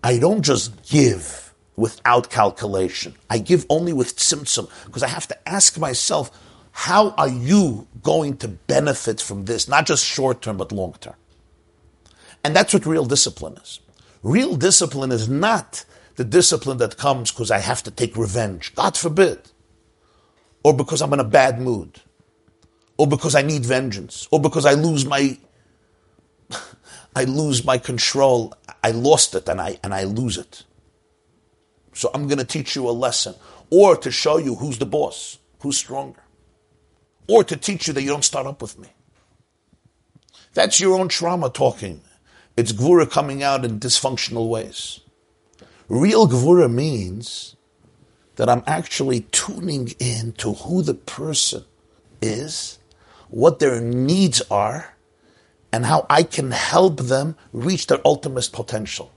[0.04, 3.14] I don't just give without calculation.
[3.30, 6.30] I give only with tzimtzum because I have to ask myself,
[6.72, 9.68] how are you going to benefit from this?
[9.68, 11.14] Not just short term, but long term.
[12.44, 13.80] And that's what real discipline is.
[14.22, 15.84] Real discipline is not
[16.16, 18.74] the discipline that comes because I have to take revenge.
[18.74, 19.40] God forbid.
[20.62, 22.00] Or because I'm in a bad mood.
[22.96, 24.28] Or because I need vengeance.
[24.30, 25.38] Or because I lose my
[27.16, 28.54] I lose my control.
[28.82, 30.64] I lost it and I, and I lose it.
[31.92, 33.34] So I'm going to teach you a lesson
[33.70, 36.22] or to show you who's the boss, who's stronger,
[37.30, 38.88] or to teach you that you don't start up with me.
[40.52, 42.00] That's your own trauma talking.
[42.56, 45.00] It's gvura coming out in dysfunctional ways.
[45.88, 47.54] Real gvura means
[48.34, 51.64] that I'm actually tuning in to who the person
[52.20, 52.80] is,
[53.28, 54.96] what their needs are,
[55.72, 59.12] and how I can help them reach their ultimate potential.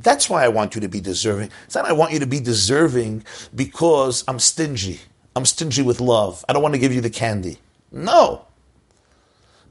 [0.00, 1.50] That's why I want you to be deserving.
[1.66, 4.98] It's not I want you to be deserving because I'm stingy.
[5.40, 6.44] I'm stingy with love.
[6.46, 7.56] I don't want to give you the candy.
[7.90, 8.44] No.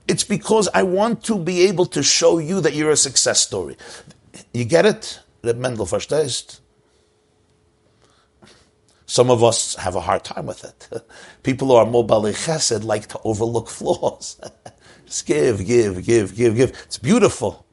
[0.08, 3.78] It's because I want to be able to show you that you're a success story.
[4.52, 5.20] You get it?
[5.44, 6.60] Reb Mendel verstehst?
[9.06, 11.04] Some of us have a hard time with it.
[11.44, 14.42] People who are mobile chesed like to overlook flaws.
[15.06, 16.72] Just give, give, give, give, give.
[16.88, 17.64] It's beautiful.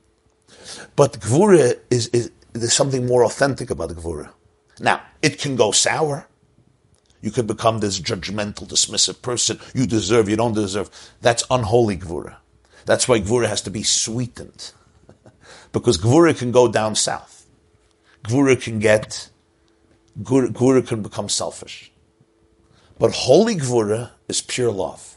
[0.96, 4.28] But Gvura is, is, there's something more authentic about Gvura.
[4.80, 6.28] Now, it can go sour.
[7.26, 9.58] You could become this judgmental, dismissive person.
[9.74, 10.88] You deserve, you don't deserve.
[11.22, 12.36] That's unholy Gvura.
[12.84, 14.70] That's why Gvura has to be sweetened.
[15.72, 17.44] because Gvura can go down south.
[18.22, 19.28] Gvura can get,
[20.22, 21.90] Gvura can become selfish.
[22.96, 25.16] But holy Gvura is pure love.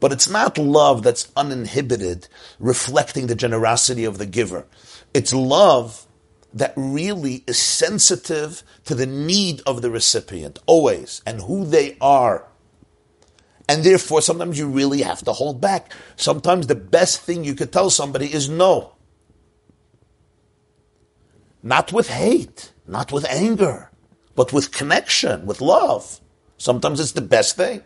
[0.00, 2.26] But it's not love that's uninhibited,
[2.58, 4.66] reflecting the generosity of the giver.
[5.14, 6.08] It's love
[6.54, 12.46] that really is sensitive to the need of the recipient, always, and who they are.
[13.68, 15.92] And therefore, sometimes you really have to hold back.
[16.16, 18.92] Sometimes the best thing you could tell somebody is no.
[21.62, 23.90] Not with hate, not with anger,
[24.34, 26.20] but with connection, with love.
[26.58, 27.82] Sometimes it's the best thing.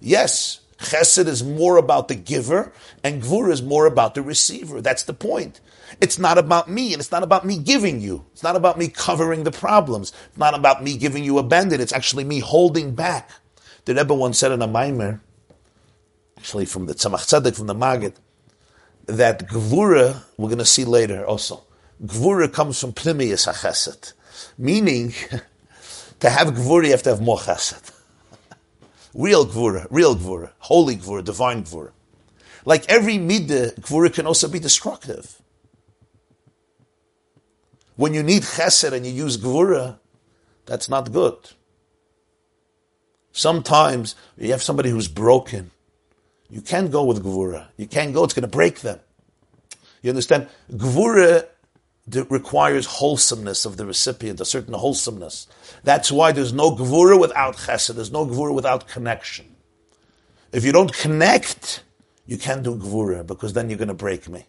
[0.00, 4.80] Yes, chesed is more about the giver, and gvur is more about the receiver.
[4.80, 5.60] That's the point.
[6.00, 8.24] It's not about me, and it's not about me giving you.
[8.32, 10.12] It's not about me covering the problems.
[10.28, 11.80] It's not about me giving you a bandit.
[11.80, 13.30] It's actually me holding back.
[13.84, 15.20] The Rebbe once said in a Maimer,
[16.38, 18.14] actually from the Tzemach Tzedek, from the Magid,
[19.06, 21.64] that Gvura, we're going to see later also,
[22.04, 24.12] Gvura comes from Pnimius HaChesed,
[24.56, 25.14] meaning
[26.20, 27.92] to have Gvura you have to have more Chesed.
[29.14, 31.90] real Gvura, real Gvura, holy Gvura, divine Gvura.
[32.64, 35.41] Like every midah, Gvura can also be destructive.
[38.02, 40.00] When you need chesed and you use gvura,
[40.66, 41.36] that's not good.
[43.30, 45.70] Sometimes you have somebody who's broken.
[46.50, 47.68] You can't go with gvura.
[47.76, 48.98] You can't go, it's going to break them.
[50.02, 50.48] You understand?
[50.72, 51.46] Gvura
[52.28, 55.46] requires wholesomeness of the recipient, a certain wholesomeness.
[55.84, 57.94] That's why there's no gvura without chesed.
[57.94, 59.46] There's no gvura without connection.
[60.50, 61.84] If you don't connect,
[62.26, 64.46] you can't do gvura because then you're going to break me.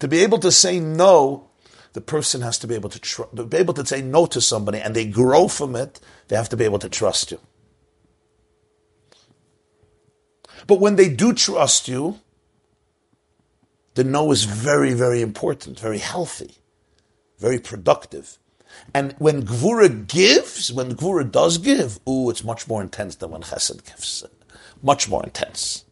[0.00, 1.47] To be able to say no
[1.92, 4.78] the person has to be able to tr- be able to say no to somebody,
[4.78, 6.00] and they grow from it.
[6.28, 7.40] They have to be able to trust you.
[10.66, 12.20] But when they do trust you,
[13.94, 16.58] the no is very, very important, very healthy,
[17.38, 18.38] very productive.
[18.94, 23.42] And when Gvura gives, when Gvura does give, ooh, it's much more intense than when
[23.42, 24.24] Chesed gives.
[24.82, 25.84] Much more intense.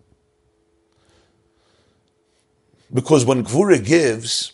[2.92, 4.52] Because when Gvura gives,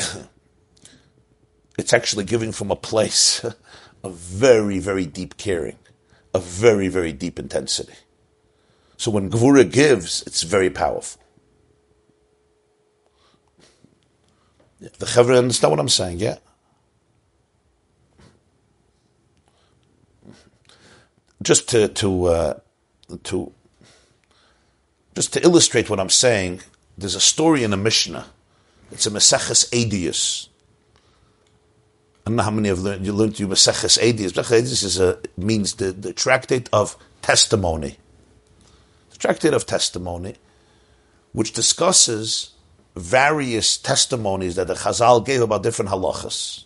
[1.78, 3.44] it's actually giving from a place
[4.04, 5.76] of very, very deep caring,
[6.34, 7.94] of very, very deep intensity.
[8.96, 11.20] So when Gvura gives, it's very powerful.
[14.80, 16.36] The Chevra understand what I'm saying, yeah?
[21.42, 22.54] Just to, to, uh,
[23.24, 23.52] to,
[25.14, 26.60] just to illustrate what I'm saying,
[26.96, 28.26] there's a story in a Mishnah
[28.90, 30.48] it's a Maseches Edius.
[32.26, 34.32] I don't know how many of learned, you learned you Maseches Edius.
[34.32, 37.96] Maseches Edius is a, means the, the tractate of testimony.
[39.10, 40.36] The tractate of testimony,
[41.32, 42.50] which discusses
[42.96, 46.64] various testimonies that the Chazal gave about different halachas.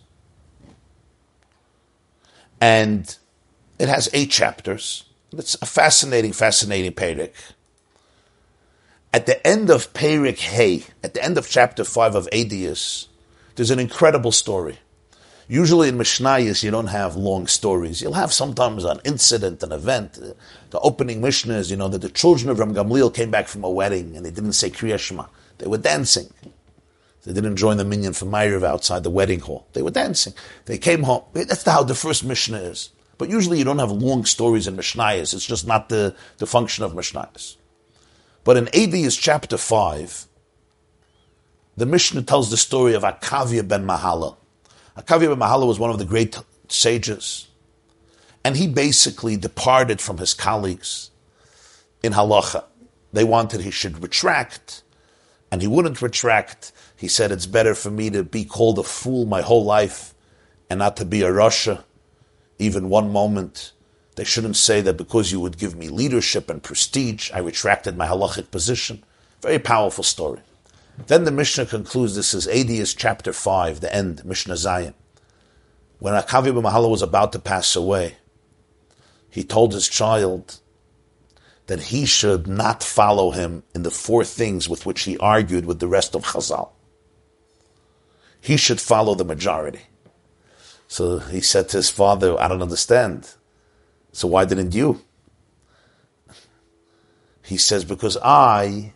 [2.59, 3.15] And
[3.77, 5.03] it has eight chapters.
[5.31, 7.33] It's a fascinating, fascinating Perek.
[9.15, 13.07] At the end of Perek Hay, at the end of chapter 5 of Edius,
[13.55, 14.79] there's an incredible story.
[15.47, 18.01] Usually in Mishnayos, you don't have long stories.
[18.01, 20.19] You'll have sometimes an incident, an event.
[20.69, 23.63] The opening Mishnah is, you know, that the children of Ram Gamliel came back from
[23.63, 25.27] a wedding and they didn't say Kriya Shema.
[25.59, 26.27] They were dancing.
[27.23, 29.65] They didn't join the minyan for Ma'ariv outside the wedding hall.
[29.71, 30.33] They were dancing.
[30.65, 31.23] They came home.
[31.31, 32.89] That's how the first Mishnah is.
[33.17, 35.33] But usually you don't have long stories in Mishnayos.
[35.33, 37.55] It's just not the, the function of Mishnayos.
[38.45, 40.27] But in Edius chapter 5,
[41.77, 44.37] the Mishnah tells the story of Akavia ben Mahala.
[44.95, 47.47] Akavia ben Mahala was one of the great sages.
[48.43, 51.09] And he basically departed from his colleagues
[52.03, 52.65] in halacha.
[53.11, 54.83] They wanted he should retract,
[55.51, 56.71] and he wouldn't retract.
[56.95, 60.13] He said, It's better for me to be called a fool my whole life
[60.69, 61.83] and not to be a rasha,
[62.59, 63.71] even one moment.
[64.15, 68.07] They shouldn't say that because you would give me leadership and prestige, I retracted my
[68.07, 69.03] halachic position.
[69.41, 70.39] Very powerful story.
[71.07, 74.93] Then the Mishnah concludes, this is Edius chapter 5, the end, Mishnah Zayin.
[75.99, 78.15] When Akavi Mahala was about to pass away,
[79.29, 80.59] he told his child
[81.67, 85.79] that he should not follow him in the four things with which he argued with
[85.79, 86.69] the rest of Chazal.
[88.39, 89.81] He should follow the majority.
[90.87, 93.33] So he said to his father, I don't understand.
[94.15, 95.01] So why didn't you?
[97.43, 98.93] He says, because I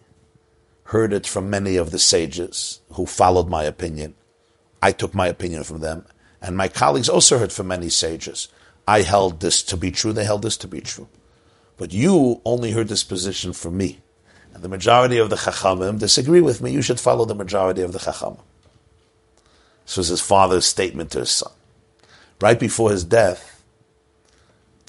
[0.84, 4.15] heard it from many of the sages who followed my opinion.
[4.82, 6.05] I took my opinion from them.
[6.41, 8.47] And my colleagues also heard from many sages.
[8.88, 11.09] I held this to be true, they held this to be true.
[11.76, 13.99] But you only heard this position from me.
[14.53, 16.72] And the majority of the Chachamim disagree with me.
[16.72, 18.39] You should follow the majority of the Chachamim.
[19.86, 21.51] This was his father's statement to his son.
[22.39, 23.49] Right before his death,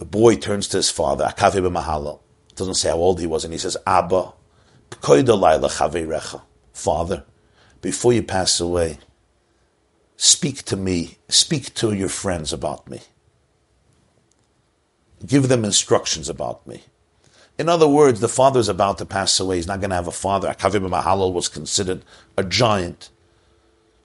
[0.00, 2.20] the boy turns to his father, Akavi b'mahalal.
[2.56, 4.32] Doesn't say how old he was, and he says, Abba,
[6.72, 7.24] Father,
[7.82, 8.98] before you pass away,
[10.16, 13.02] speak to me, speak to your friends about me.
[15.26, 16.84] Give them instructions about me.
[17.58, 19.56] In other words, the father is about to pass away.
[19.56, 20.48] He's not going to have a father.
[20.48, 22.02] Akavim Mahalal was considered
[22.38, 23.10] a giant.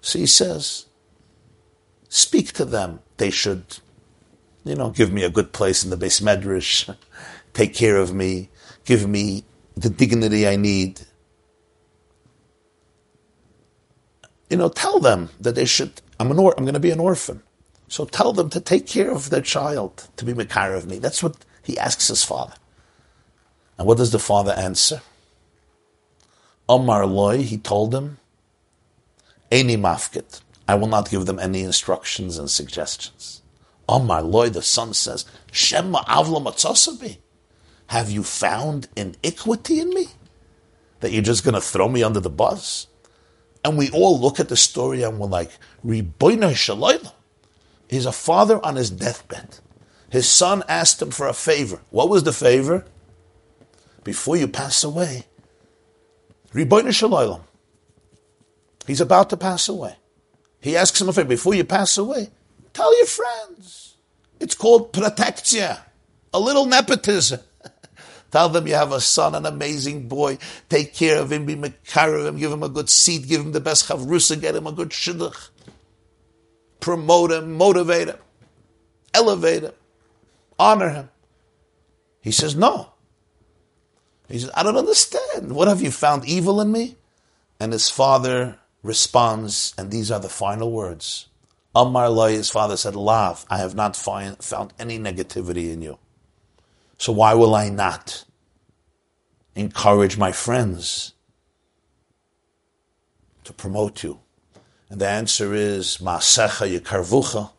[0.02, 0.88] So he says,
[2.10, 3.00] speak to them.
[3.16, 3.78] They should,
[4.66, 6.94] you know, give me a good place in the beis medrash,
[7.54, 8.50] take care of me,
[8.84, 9.46] give me
[9.76, 11.02] the dignity I need.
[14.50, 16.02] You know, tell them that they should.
[16.20, 17.44] I'm an or, I'm going to be an orphan,
[17.88, 20.98] so tell them to take care of their child, to be makar of me.
[20.98, 22.56] That's what he asks his father.
[23.78, 25.02] And what does the father answer?
[26.68, 28.18] Omar loy, he told him,
[29.52, 30.42] Any mafkit.
[30.68, 33.44] I will not give them any instructions and suggestions.
[33.88, 37.18] Omar lord, the son says, Shema avla matzosabi.
[37.88, 40.08] Have you found iniquity in me?
[41.02, 42.88] That you're just going to throw me under the bus?
[43.64, 45.52] And we all look at the story and we're like,
[45.86, 47.12] Riboina Shalayla.
[47.90, 49.60] He's a father on his deathbed.
[50.10, 51.82] His son asked him for a favor.
[51.90, 52.86] What was the favor?
[54.04, 55.26] Before you pass away,
[56.54, 57.42] Riboina Shalayla.
[58.88, 59.96] He's about to pass away.
[60.62, 61.28] He asks him a favor.
[61.28, 62.30] Before you pass away,
[62.76, 63.96] tell your friends.
[64.40, 65.82] It's called protectia,
[66.34, 67.40] a little nepotism.
[68.32, 70.38] Tell them you have a son, an amazing boy.
[70.68, 73.54] Take care of him, be makar of him, give him a good seat, give him
[73.54, 75.50] the best chavrusa, get him a good shidduch.
[76.82, 78.18] Promote him, motivate him,
[79.14, 79.72] elevate him,
[80.60, 81.10] honor him.
[82.22, 82.92] He says, no.
[84.28, 85.54] He says, I don't understand.
[85.54, 86.98] What have you found evil in me?
[87.60, 91.28] And his father responds, and these are the final words.
[91.76, 96.00] Amar Lai, his father said, Lav, I have not find, found any negativity in you.
[96.98, 98.24] So why will I not
[99.56, 101.14] encourage my friends
[103.44, 104.20] to promote you?
[104.90, 107.52] And the answer is Masecha Yekarvucha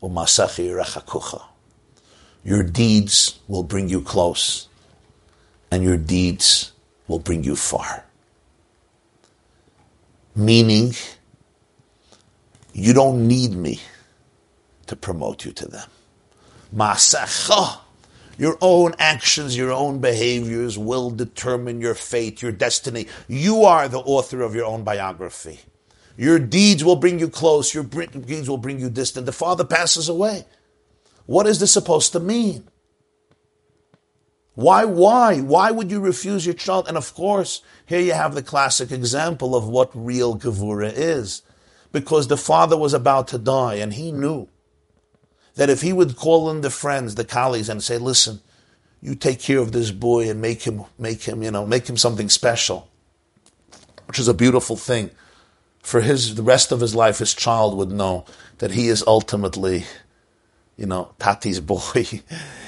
[0.00, 1.42] or Masecha Yerechakucha.
[2.44, 4.68] Your deeds will bring you close,
[5.70, 6.72] and your deeds
[7.06, 8.04] will bring you far.
[10.34, 10.94] Meaning,
[12.78, 13.80] you don't need me
[14.86, 15.88] to promote you to them.
[16.74, 17.80] Masecha
[18.38, 23.08] your own actions, your own behaviors will determine your fate, your destiny.
[23.26, 25.58] You are the author of your own biography.
[26.16, 29.26] Your deeds will bring you close, your deeds will bring you distant.
[29.26, 30.44] The father passes away.
[31.26, 32.68] What is this supposed to mean?
[34.54, 35.40] Why, why?
[35.40, 36.88] Why would you refuse your child?
[36.88, 41.42] And of course, here you have the classic example of what real Gevura is.
[41.92, 44.48] Because the father was about to die and he knew
[45.58, 48.40] that if he would call in the friends, the colleagues, and say, listen,
[49.00, 51.96] you take care of this boy and make him, make him, you know, make him
[51.96, 52.88] something special,
[54.06, 55.10] which is a beautiful thing.
[55.82, 58.24] For his, the rest of his life, his child would know
[58.58, 59.84] that he is ultimately,
[60.76, 62.04] you know, Tati's boy.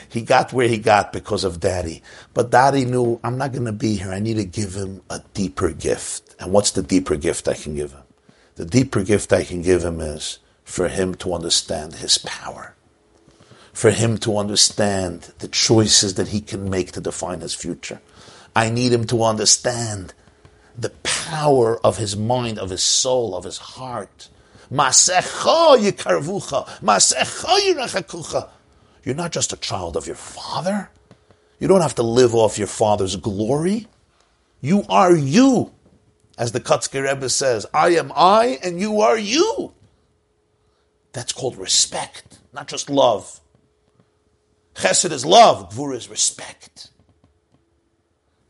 [0.09, 2.03] he got where he got because of daddy.
[2.35, 4.11] But daddy knew, I'm not going to be here.
[4.11, 6.35] I need to give him a deeper gift.
[6.41, 8.03] And what's the deeper gift I can give him?
[8.57, 12.75] The deeper gift I can give him is for him to understand his power
[13.73, 18.01] for him to understand the choices that he can make to define his future.
[18.55, 20.13] I need him to understand
[20.77, 24.29] the power of his mind, of his soul, of his heart.
[29.05, 30.91] You're not just a child of your father.
[31.59, 33.87] You don't have to live off your father's glory.
[34.61, 35.73] You are you.
[36.41, 39.75] As the Kotzker Rebbe says, I am I and you are you.
[41.13, 43.41] That's called respect, not just love.
[44.75, 46.93] Chesed is love, Gvura is respect.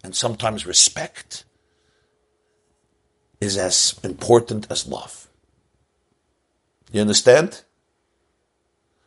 [0.04, 1.42] And sometimes respect
[3.40, 5.28] is as important as love.
[6.92, 7.64] You understand?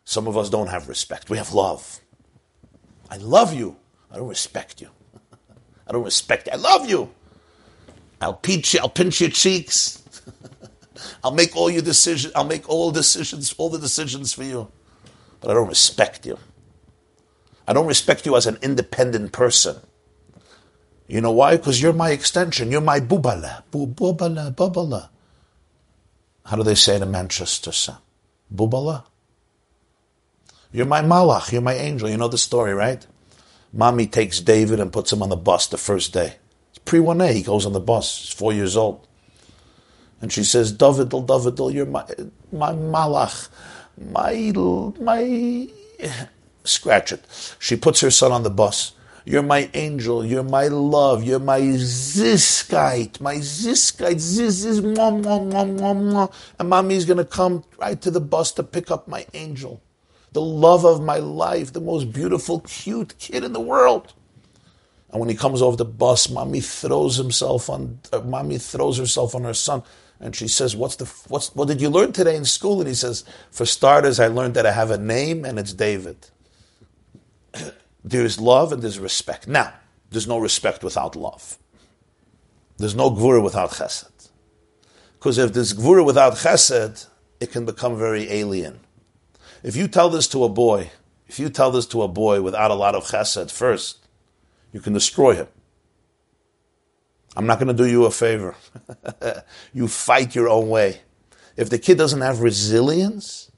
[0.04, 1.30] Some of us don't have respect.
[1.30, 2.02] We have love.
[3.10, 3.78] I love you.
[4.12, 4.90] I don't respect you.
[5.88, 6.54] I don't respect you.
[6.54, 7.14] I love you.
[8.24, 10.02] I'll pinch you, I'll pinch your cheeks.
[11.24, 14.72] I'll make all your decisions, I'll make all decisions, all the decisions for you.
[15.42, 16.38] But I don't respect you.
[17.68, 19.78] I don't respect you as an independent person.
[21.08, 21.58] You know why?
[21.58, 22.72] Because you're my extension.
[22.72, 23.64] You're my bubala.
[23.72, 25.10] Bubala, bubala.
[26.46, 27.98] How do they say it in Manchester, son?
[28.54, 29.06] Bubala?
[30.72, 31.52] You're my malach.
[31.52, 32.10] You're my angel.
[32.10, 33.06] You know the story, right?
[33.72, 36.36] Mommy takes David and puts him on the bus the first day.
[36.86, 37.34] Pre 1A.
[37.34, 38.20] He goes on the bus.
[38.20, 39.08] He's four years old.
[40.22, 42.06] And she says, Davidl, Davidl, you're my,
[42.52, 43.50] my malach,
[43.98, 44.54] my,
[45.00, 45.68] my,
[46.64, 47.56] scratch it.
[47.60, 48.94] She puts her son on the bus.
[49.26, 50.26] You're my angel.
[50.26, 51.24] You're my love.
[51.24, 53.20] You're my ziskite.
[53.22, 54.20] My ziskite.
[54.20, 56.30] Ziz is mom, mom, mom, mom, mom.
[56.60, 59.82] And mommy's to come right to the bus to pick up my angel
[60.34, 64.14] the love of my life, the most beautiful, cute kid in the world.
[65.14, 69.36] And when he comes over the bus, mommy throws himself on, uh, mommy throws herself
[69.36, 69.84] on her son,
[70.20, 72.96] and she says, "What's the what's what did you learn today in school?" And he
[72.96, 76.30] says, "For starters, I learned that I have a name, and it's David."
[78.04, 79.48] there's love and there's respect.
[79.48, 79.76] Now,
[80.10, 81.60] there's no respect without love.
[82.78, 84.30] There's no gvura without chesed.
[85.20, 87.06] Because if there's gvura without chesed,
[87.40, 88.80] it can become very alien.
[89.62, 90.90] If you tell this to a boy,
[91.28, 94.03] if you tell this to a boy without a lot of chesed first,
[94.74, 95.48] you can destroy him.
[97.38, 98.56] I'm not going to do you a favor.
[99.74, 101.02] you fight your own way.
[101.56, 103.52] If the kid doesn't have resilience,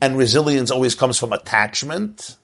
[0.00, 2.36] and resilience always comes from attachment,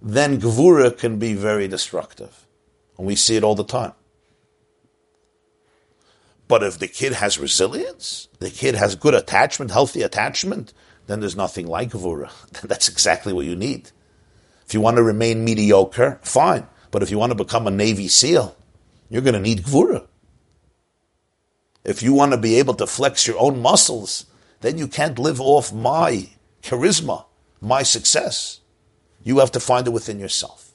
[0.00, 2.46] then gvura can be very destructive.
[2.96, 3.92] And we see it all the time.
[6.48, 10.72] But if the kid has resilience, the kid has good attachment, healthy attachment,
[11.06, 12.30] then there's nothing like Gvura.
[12.62, 13.90] That's exactly what you need.
[14.68, 16.66] If you want to remain mediocre, fine.
[16.90, 18.54] But if you want to become a Navy SEAL,
[19.08, 20.06] you're going to need Gvura.
[21.84, 24.26] If you want to be able to flex your own muscles,
[24.60, 26.28] then you can't live off my
[26.62, 27.24] charisma,
[27.62, 28.60] my success.
[29.24, 30.72] You have to find it within yourself.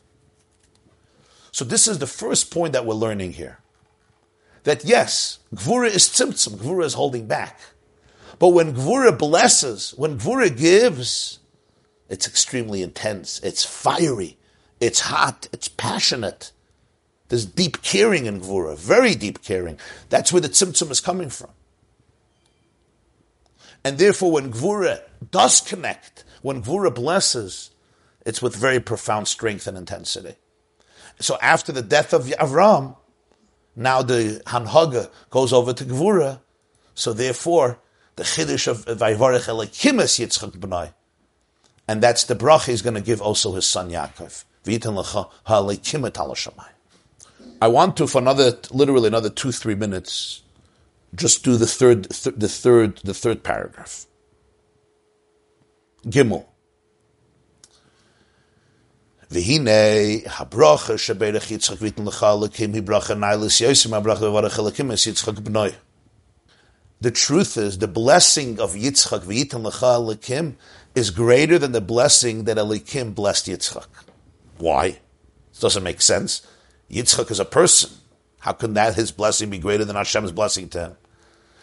[1.51, 3.59] So this is the first point that we're learning here
[4.63, 7.59] that yes, Gvura is tzimtzum, Gvura is holding back.
[8.39, 11.37] But when Gvura blesses, when Gvura gives,
[12.13, 14.37] it's extremely intense, it's fiery,
[14.79, 16.51] it's hot, it's passionate.
[17.29, 19.79] There's deep caring in Gvura, very deep caring.
[20.09, 21.49] That's where the tzimtzum is coming from.
[23.83, 25.01] And therefore, when Gvura
[25.31, 27.71] does connect, when Gvura blesses,
[28.27, 30.35] it's with very profound strength and intensity.
[31.19, 32.95] So after the death of Avram,
[33.75, 36.41] now the Hanhaga goes over to Gvura,
[36.93, 37.79] so therefore
[38.17, 40.93] the Chiddush of Vayvarech Elikimus Yitzchak B'nai.
[41.87, 44.45] And that's the bracha he's going to give also his son Yaakov.
[47.61, 50.41] I want to, for another, literally another two, three minutes,
[51.15, 54.05] just do the third, th- the third, the third paragraph.
[56.05, 56.45] Gimel.
[59.29, 65.05] V'hine habracha sheberech Yitzchak v'itn lecha lekim hi bracha nailis yosim habracha v'varach lekim es
[65.05, 65.75] Yitzchak b'noi.
[67.03, 70.55] The truth is, the blessing of Yitzchak v'yitam lecha elikim
[70.95, 73.87] is greater than the blessing that Elikim blessed Yitzchak.
[74.57, 75.01] Why?
[75.51, 76.47] This doesn't make sense.
[76.89, 77.91] Yitzchak is a person.
[78.39, 80.97] How can that his blessing be greater than Hashem's blessing to him?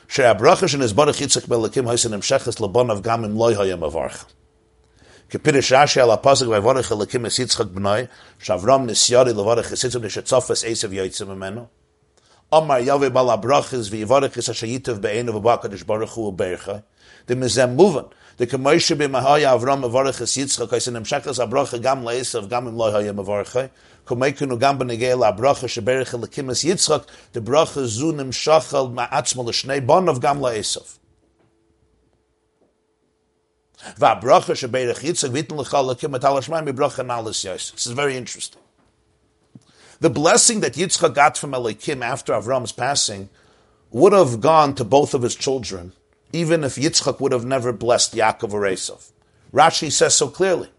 [0.08, 4.26] She'abrachash and Hizbarach Yitzchak Belakim Hoysen Emsheches Lebanav Gamim Loi Hayim Avarcha.
[5.30, 10.90] Kepirish Rashi Al Apazak Vayvarach Elikim Es Yitzchak B'noi Shavram Nisyari Levarach Esitzim Nishetzofes Esav
[10.90, 11.66] Yoitzim Amenu.
[12.53, 16.71] אמר יובי בעל הברכס ויבורך את אשר ייטב בעינו ובקדוש ברוך הוא וברכי.
[17.27, 18.01] דמזה מובן,
[18.39, 23.11] דכמוישה במהיה אברהם מבורך את יצחק, אז נמשכס הברוכה גם לעשב, גם אם לא היה
[23.11, 23.59] מבורכי.
[24.05, 27.01] כמיקנו גם בנגיע לברוכה שברך אלוקים את יצחק,
[27.33, 30.81] דברוכה זו נמשכה מעצמו לשני בונוב גם לעשב.
[37.75, 38.59] This is very interesting.
[40.00, 43.28] The blessing that Yitzchak got from Elikim after Avram's passing
[43.90, 45.92] would have gone to both of his children,
[46.32, 49.10] even if Yitzchak would have never blessed Yaakov or Esav.
[49.52, 50.70] Rashi says so clearly.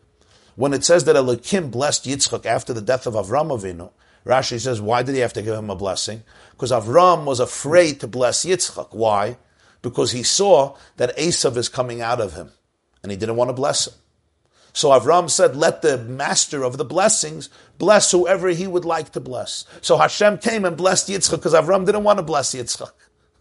[0.55, 3.91] When it says that Elikim blessed Yitzchak after the death of Avram Avinu,
[4.26, 6.24] Rashi says, why did he have to give him a blessing?
[6.51, 8.88] Because Avram was afraid to bless Yitzchak.
[8.89, 9.38] Why?
[9.84, 12.51] Because he saw that Esav is coming out of him
[13.03, 13.93] and he didn't want to bless him.
[14.74, 19.19] So Avram said, let the master of the blessings bless whoever he would like to
[19.19, 19.65] bless.
[19.82, 22.91] So Hashem came and blessed Yitzchak because Avram didn't want to bless Yitzchak.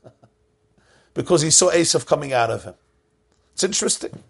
[1.15, 2.75] because he saw Esav coming out of him.
[3.53, 4.23] It's interesting.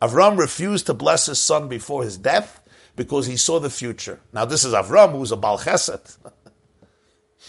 [0.00, 2.60] Avram refused to bless his son before his death
[2.96, 4.20] because he saw the future.
[4.32, 6.16] Now this is Avram who's a Baal Chesed.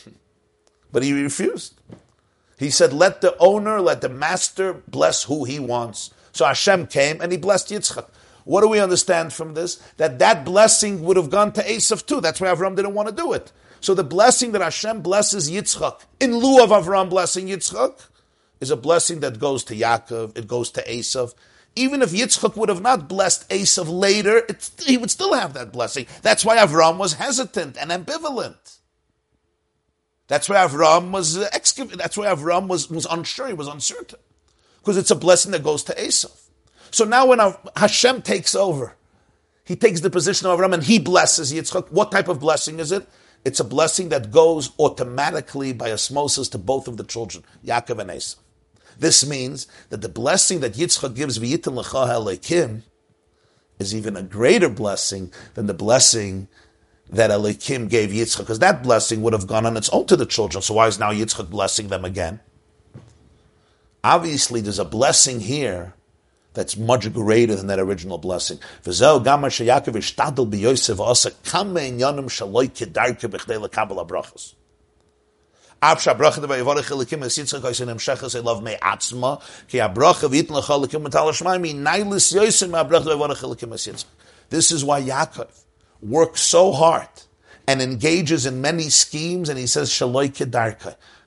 [0.92, 1.80] but he refused.
[2.58, 6.14] He said, let the owner, let the master bless who he wants.
[6.32, 8.08] So Hashem came and he blessed Yitzchak.
[8.44, 9.76] What do we understand from this?
[9.98, 12.22] That that blessing would have gone to Esav too.
[12.22, 13.52] That's why Avram didn't want to do it.
[13.80, 18.08] So the blessing that Hashem blesses Yitzchak in lieu of Avram blessing Yitzchak
[18.60, 21.34] is a blessing that goes to Yaakov, it goes to Esav.
[21.76, 24.46] Even if Yitzchak would have not blessed Esav later,
[24.86, 26.06] he would still have that blessing.
[26.22, 28.78] That's why Avram was hesitant and ambivalent.
[30.28, 31.36] That's why Avram was.
[31.36, 33.48] That's why Avram was, was unsure.
[33.48, 34.20] He was uncertain
[34.80, 36.41] because it's a blessing that goes to Esav.
[36.92, 37.40] So now when
[37.76, 38.96] Hashem takes over,
[39.64, 41.92] he takes the position of Avram and he blesses Yitzchak.
[41.92, 43.08] What type of blessing is it?
[43.44, 48.10] It's a blessing that goes automatically by osmosis to both of the children, Yaakov and
[48.10, 48.36] Esav.
[49.00, 52.84] This means that the blessing that Yitzchak gives ha'lekim
[53.80, 56.48] is even a greater blessing than the blessing
[57.10, 60.26] that Elikim gave Yitzchak, because that blessing would have gone on its own to the
[60.26, 60.62] children.
[60.62, 62.42] So why is now Yitzchak blessing them again?
[64.04, 65.96] Obviously, there's a blessing here
[66.54, 68.60] that's much greater than that original blessing.
[68.84, 69.00] This
[84.72, 85.64] is why Yaakov
[86.02, 87.08] works so hard
[87.68, 89.92] and engages in many schemes and he says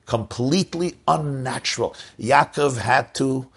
[0.07, 1.97] completely unnatural.
[2.21, 3.51] Yaakov had to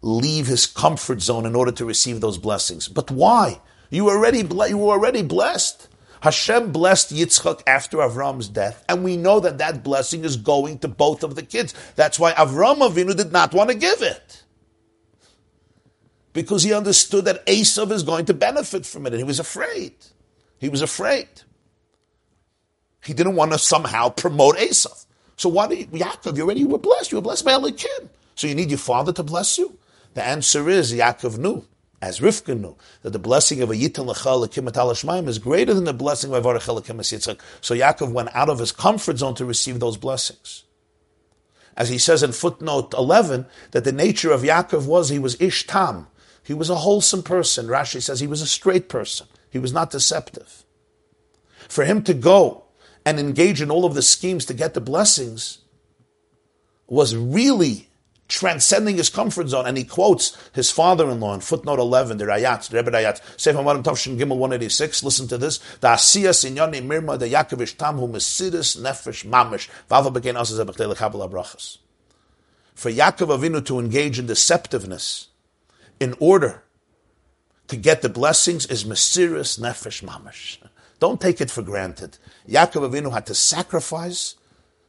[0.00, 2.88] leave his comfort zone in order to receive those blessings.
[2.88, 3.60] But why?
[3.90, 5.88] You were already, you were already blessed.
[6.20, 10.88] Hashem blessed Yitzchak after Avram's death, and we know that that blessing is going to
[10.88, 11.74] both of the kids.
[11.94, 14.42] That's why Avram Avinu did not want to give it.
[16.32, 19.94] Because he understood that Esav is going to benefit from it, and he was afraid.
[20.58, 21.28] He was afraid.
[23.04, 25.06] He didn't want to somehow promote Esav.
[25.36, 27.12] So why do you, Yaakov, you already were blessed.
[27.12, 28.08] You were blessed by Elikim.
[28.34, 29.78] So you need your father to bless you?
[30.18, 31.64] The answer is Yaakov knew
[32.02, 36.34] as Rivka knew, that the blessing of a Yitan Lechal is greater than the blessing
[36.34, 37.38] of Lekim Yitzchak.
[37.60, 40.64] So Yaakov went out of his comfort zone to receive those blessings.
[41.76, 46.08] As he says in footnote 11, that the nature of Yaakov was he was Ishtam.
[46.42, 47.68] He was a wholesome person.
[47.68, 49.28] Rashi says he was a straight person.
[49.50, 50.64] He was not deceptive.
[51.68, 52.64] For him to go
[53.06, 55.58] and engage in all of the schemes to get the blessings
[56.88, 57.87] was really
[58.28, 62.76] transcending his comfort zone, and he quotes his father-in-law in footnote 11, the Rayatz, the
[62.76, 67.26] Rebbe Rayatz, Sefer Marim Tavshin Gimel 186, listen to this, the Asiyas Inyoni Mirma, the
[67.26, 71.78] Yaakovish Tamhu Mesidis Nefesh Mamish, Vava Bekein Asaz Ebechdele Kabbalah Brachas.
[72.74, 75.26] For Yaakov Avinu to engage in deceptiveness
[75.98, 76.62] in order
[77.66, 80.58] to get the blessings is Mesiris Nefesh Mamish.
[81.00, 82.18] Don't take it for granted.
[82.48, 84.36] Yaakov Avinu had to sacrifice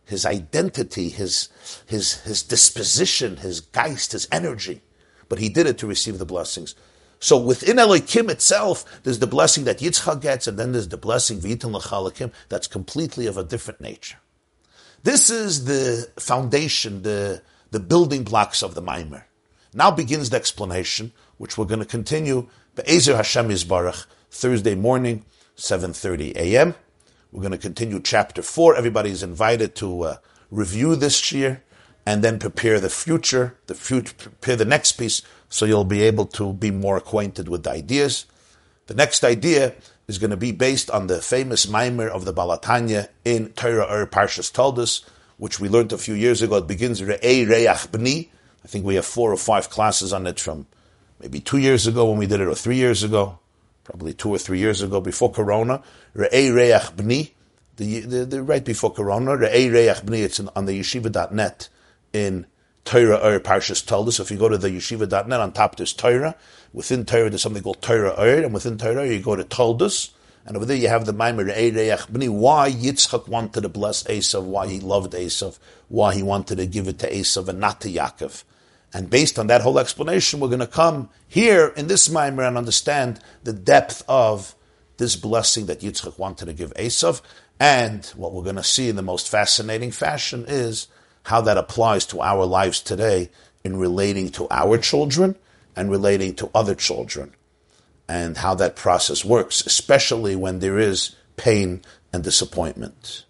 [0.09, 1.49] his identity, his,
[1.85, 4.81] his, his disposition, his geist, his energy.
[5.29, 6.73] But he did it to receive the blessings.
[7.19, 11.39] So within Elohim itself, there's the blessing that Yitzchak gets, and then there's the blessing
[11.39, 14.17] V'itin L'chalakim that's completely of a different nature.
[15.03, 19.25] This is the foundation, the, the building blocks of the Maimer.
[19.73, 22.47] Now begins the explanation, which we're going to continue.
[22.75, 25.23] Be'ezer Hashem Yisbarach, Thursday morning,
[25.55, 26.73] 7.30 a.m.
[27.31, 28.75] We're going to continue chapter four.
[28.75, 30.17] Everybody is invited to uh,
[30.49, 31.61] review this year
[32.03, 36.25] and then prepare the future, the future, prepare the next piece, so you'll be able
[36.25, 38.25] to be more acquainted with the ideas.
[38.87, 39.75] The next idea
[40.07, 43.85] is going to be based on the famous maimer of the Baal HaTanya in Torah
[43.85, 45.05] Or Parshas Toldos,
[45.37, 46.57] which we learned a few years ago.
[46.57, 48.29] It begins Re'ei Reach B'ni.
[48.65, 50.65] I think we have four or five classes on it from
[51.19, 53.38] maybe two years ago when we did it, or three years ago
[53.89, 55.81] probably two or three years ago, before Corona,
[56.15, 57.31] Re'ei Reach B'ni,
[57.77, 61.69] the, the, the, right before Corona, Re'ei Reach B'ni, it's on the yeshiva.net
[62.13, 62.45] in
[62.85, 64.19] Torah or Parshas Toldos.
[64.19, 66.35] If you go to the yeshiva.net, on top there's Torah.
[66.71, 70.11] Within Torah, there's something called Torah Or, and within Torah, you go to Toldos.
[70.45, 74.67] And over there you have the Maimer B'ni, why Yitzchak wanted to bless Esav, why
[74.67, 78.43] he loved Esav, why he wanted to give it to Esav and not to Yaakov.
[78.93, 82.57] And based on that whole explanation, we're going to come here in this Maimer and
[82.57, 84.55] understand the depth of
[84.97, 87.21] this blessing that Yitzchak wanted to give Esav.
[87.59, 90.87] And what we're going to see in the most fascinating fashion is
[91.23, 93.29] how that applies to our lives today
[93.63, 95.35] in relating to our children
[95.75, 97.33] and relating to other children,
[98.07, 101.81] and how that process works, especially when there is pain
[102.11, 103.23] and disappointment.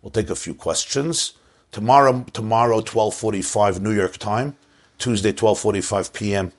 [0.00, 1.34] We'll take a few questions.
[1.72, 4.56] Tomorrow, tomorrow, 12:45 New York time.
[4.98, 6.52] Tuesday, 12:45 p.m.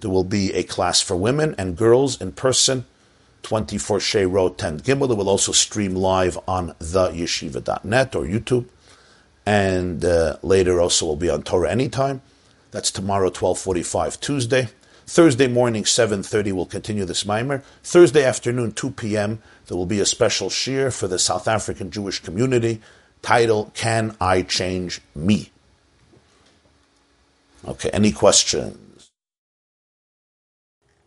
[0.00, 2.84] There will be a class for women and girls in person.
[3.42, 5.08] 24 Shea Road 10 Gimel.
[5.08, 8.66] It will also stream live on the yeshiva.net or YouTube.
[9.46, 12.22] And uh, later also will be on Torah Anytime.
[12.72, 14.68] That's tomorrow, 1245 Tuesday.
[15.06, 17.62] Thursday morning, 7.30, we'll continue this Maimer.
[17.84, 22.18] Thursday afternoon, 2 p.m., there will be a special shiur for the South African Jewish
[22.18, 22.82] community.
[23.26, 25.50] Title, Can I Change Me?
[27.66, 29.10] Okay, any questions?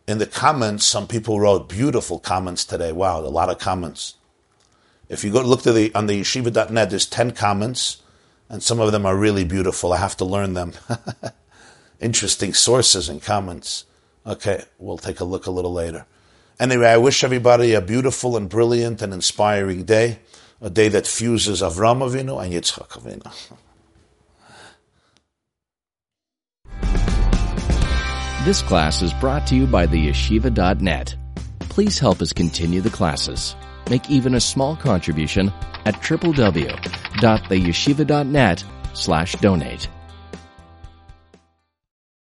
[0.06, 2.92] In the comments, some people wrote beautiful comments today.
[2.92, 4.16] Wow, a lot of comments.
[5.08, 8.02] If you go look to the on the yeshiva.net, there's 10 comments,
[8.50, 9.94] and some of them are really beautiful.
[9.94, 10.74] I have to learn them.
[12.00, 13.86] Interesting sources and comments.
[14.26, 16.04] Okay, we'll take a look a little later.
[16.58, 20.18] Anyway, I wish everybody a beautiful and brilliant and inspiring day,
[20.60, 23.32] a day that fuses Avram Avinu and Yitzchak Avinu.
[28.44, 31.14] This class is brought to you by the yeshiva.net.
[31.60, 33.54] Please help us continue the classes.
[33.90, 35.52] Make even a small contribution
[35.84, 39.88] at www.theyeshiva.net slash donate.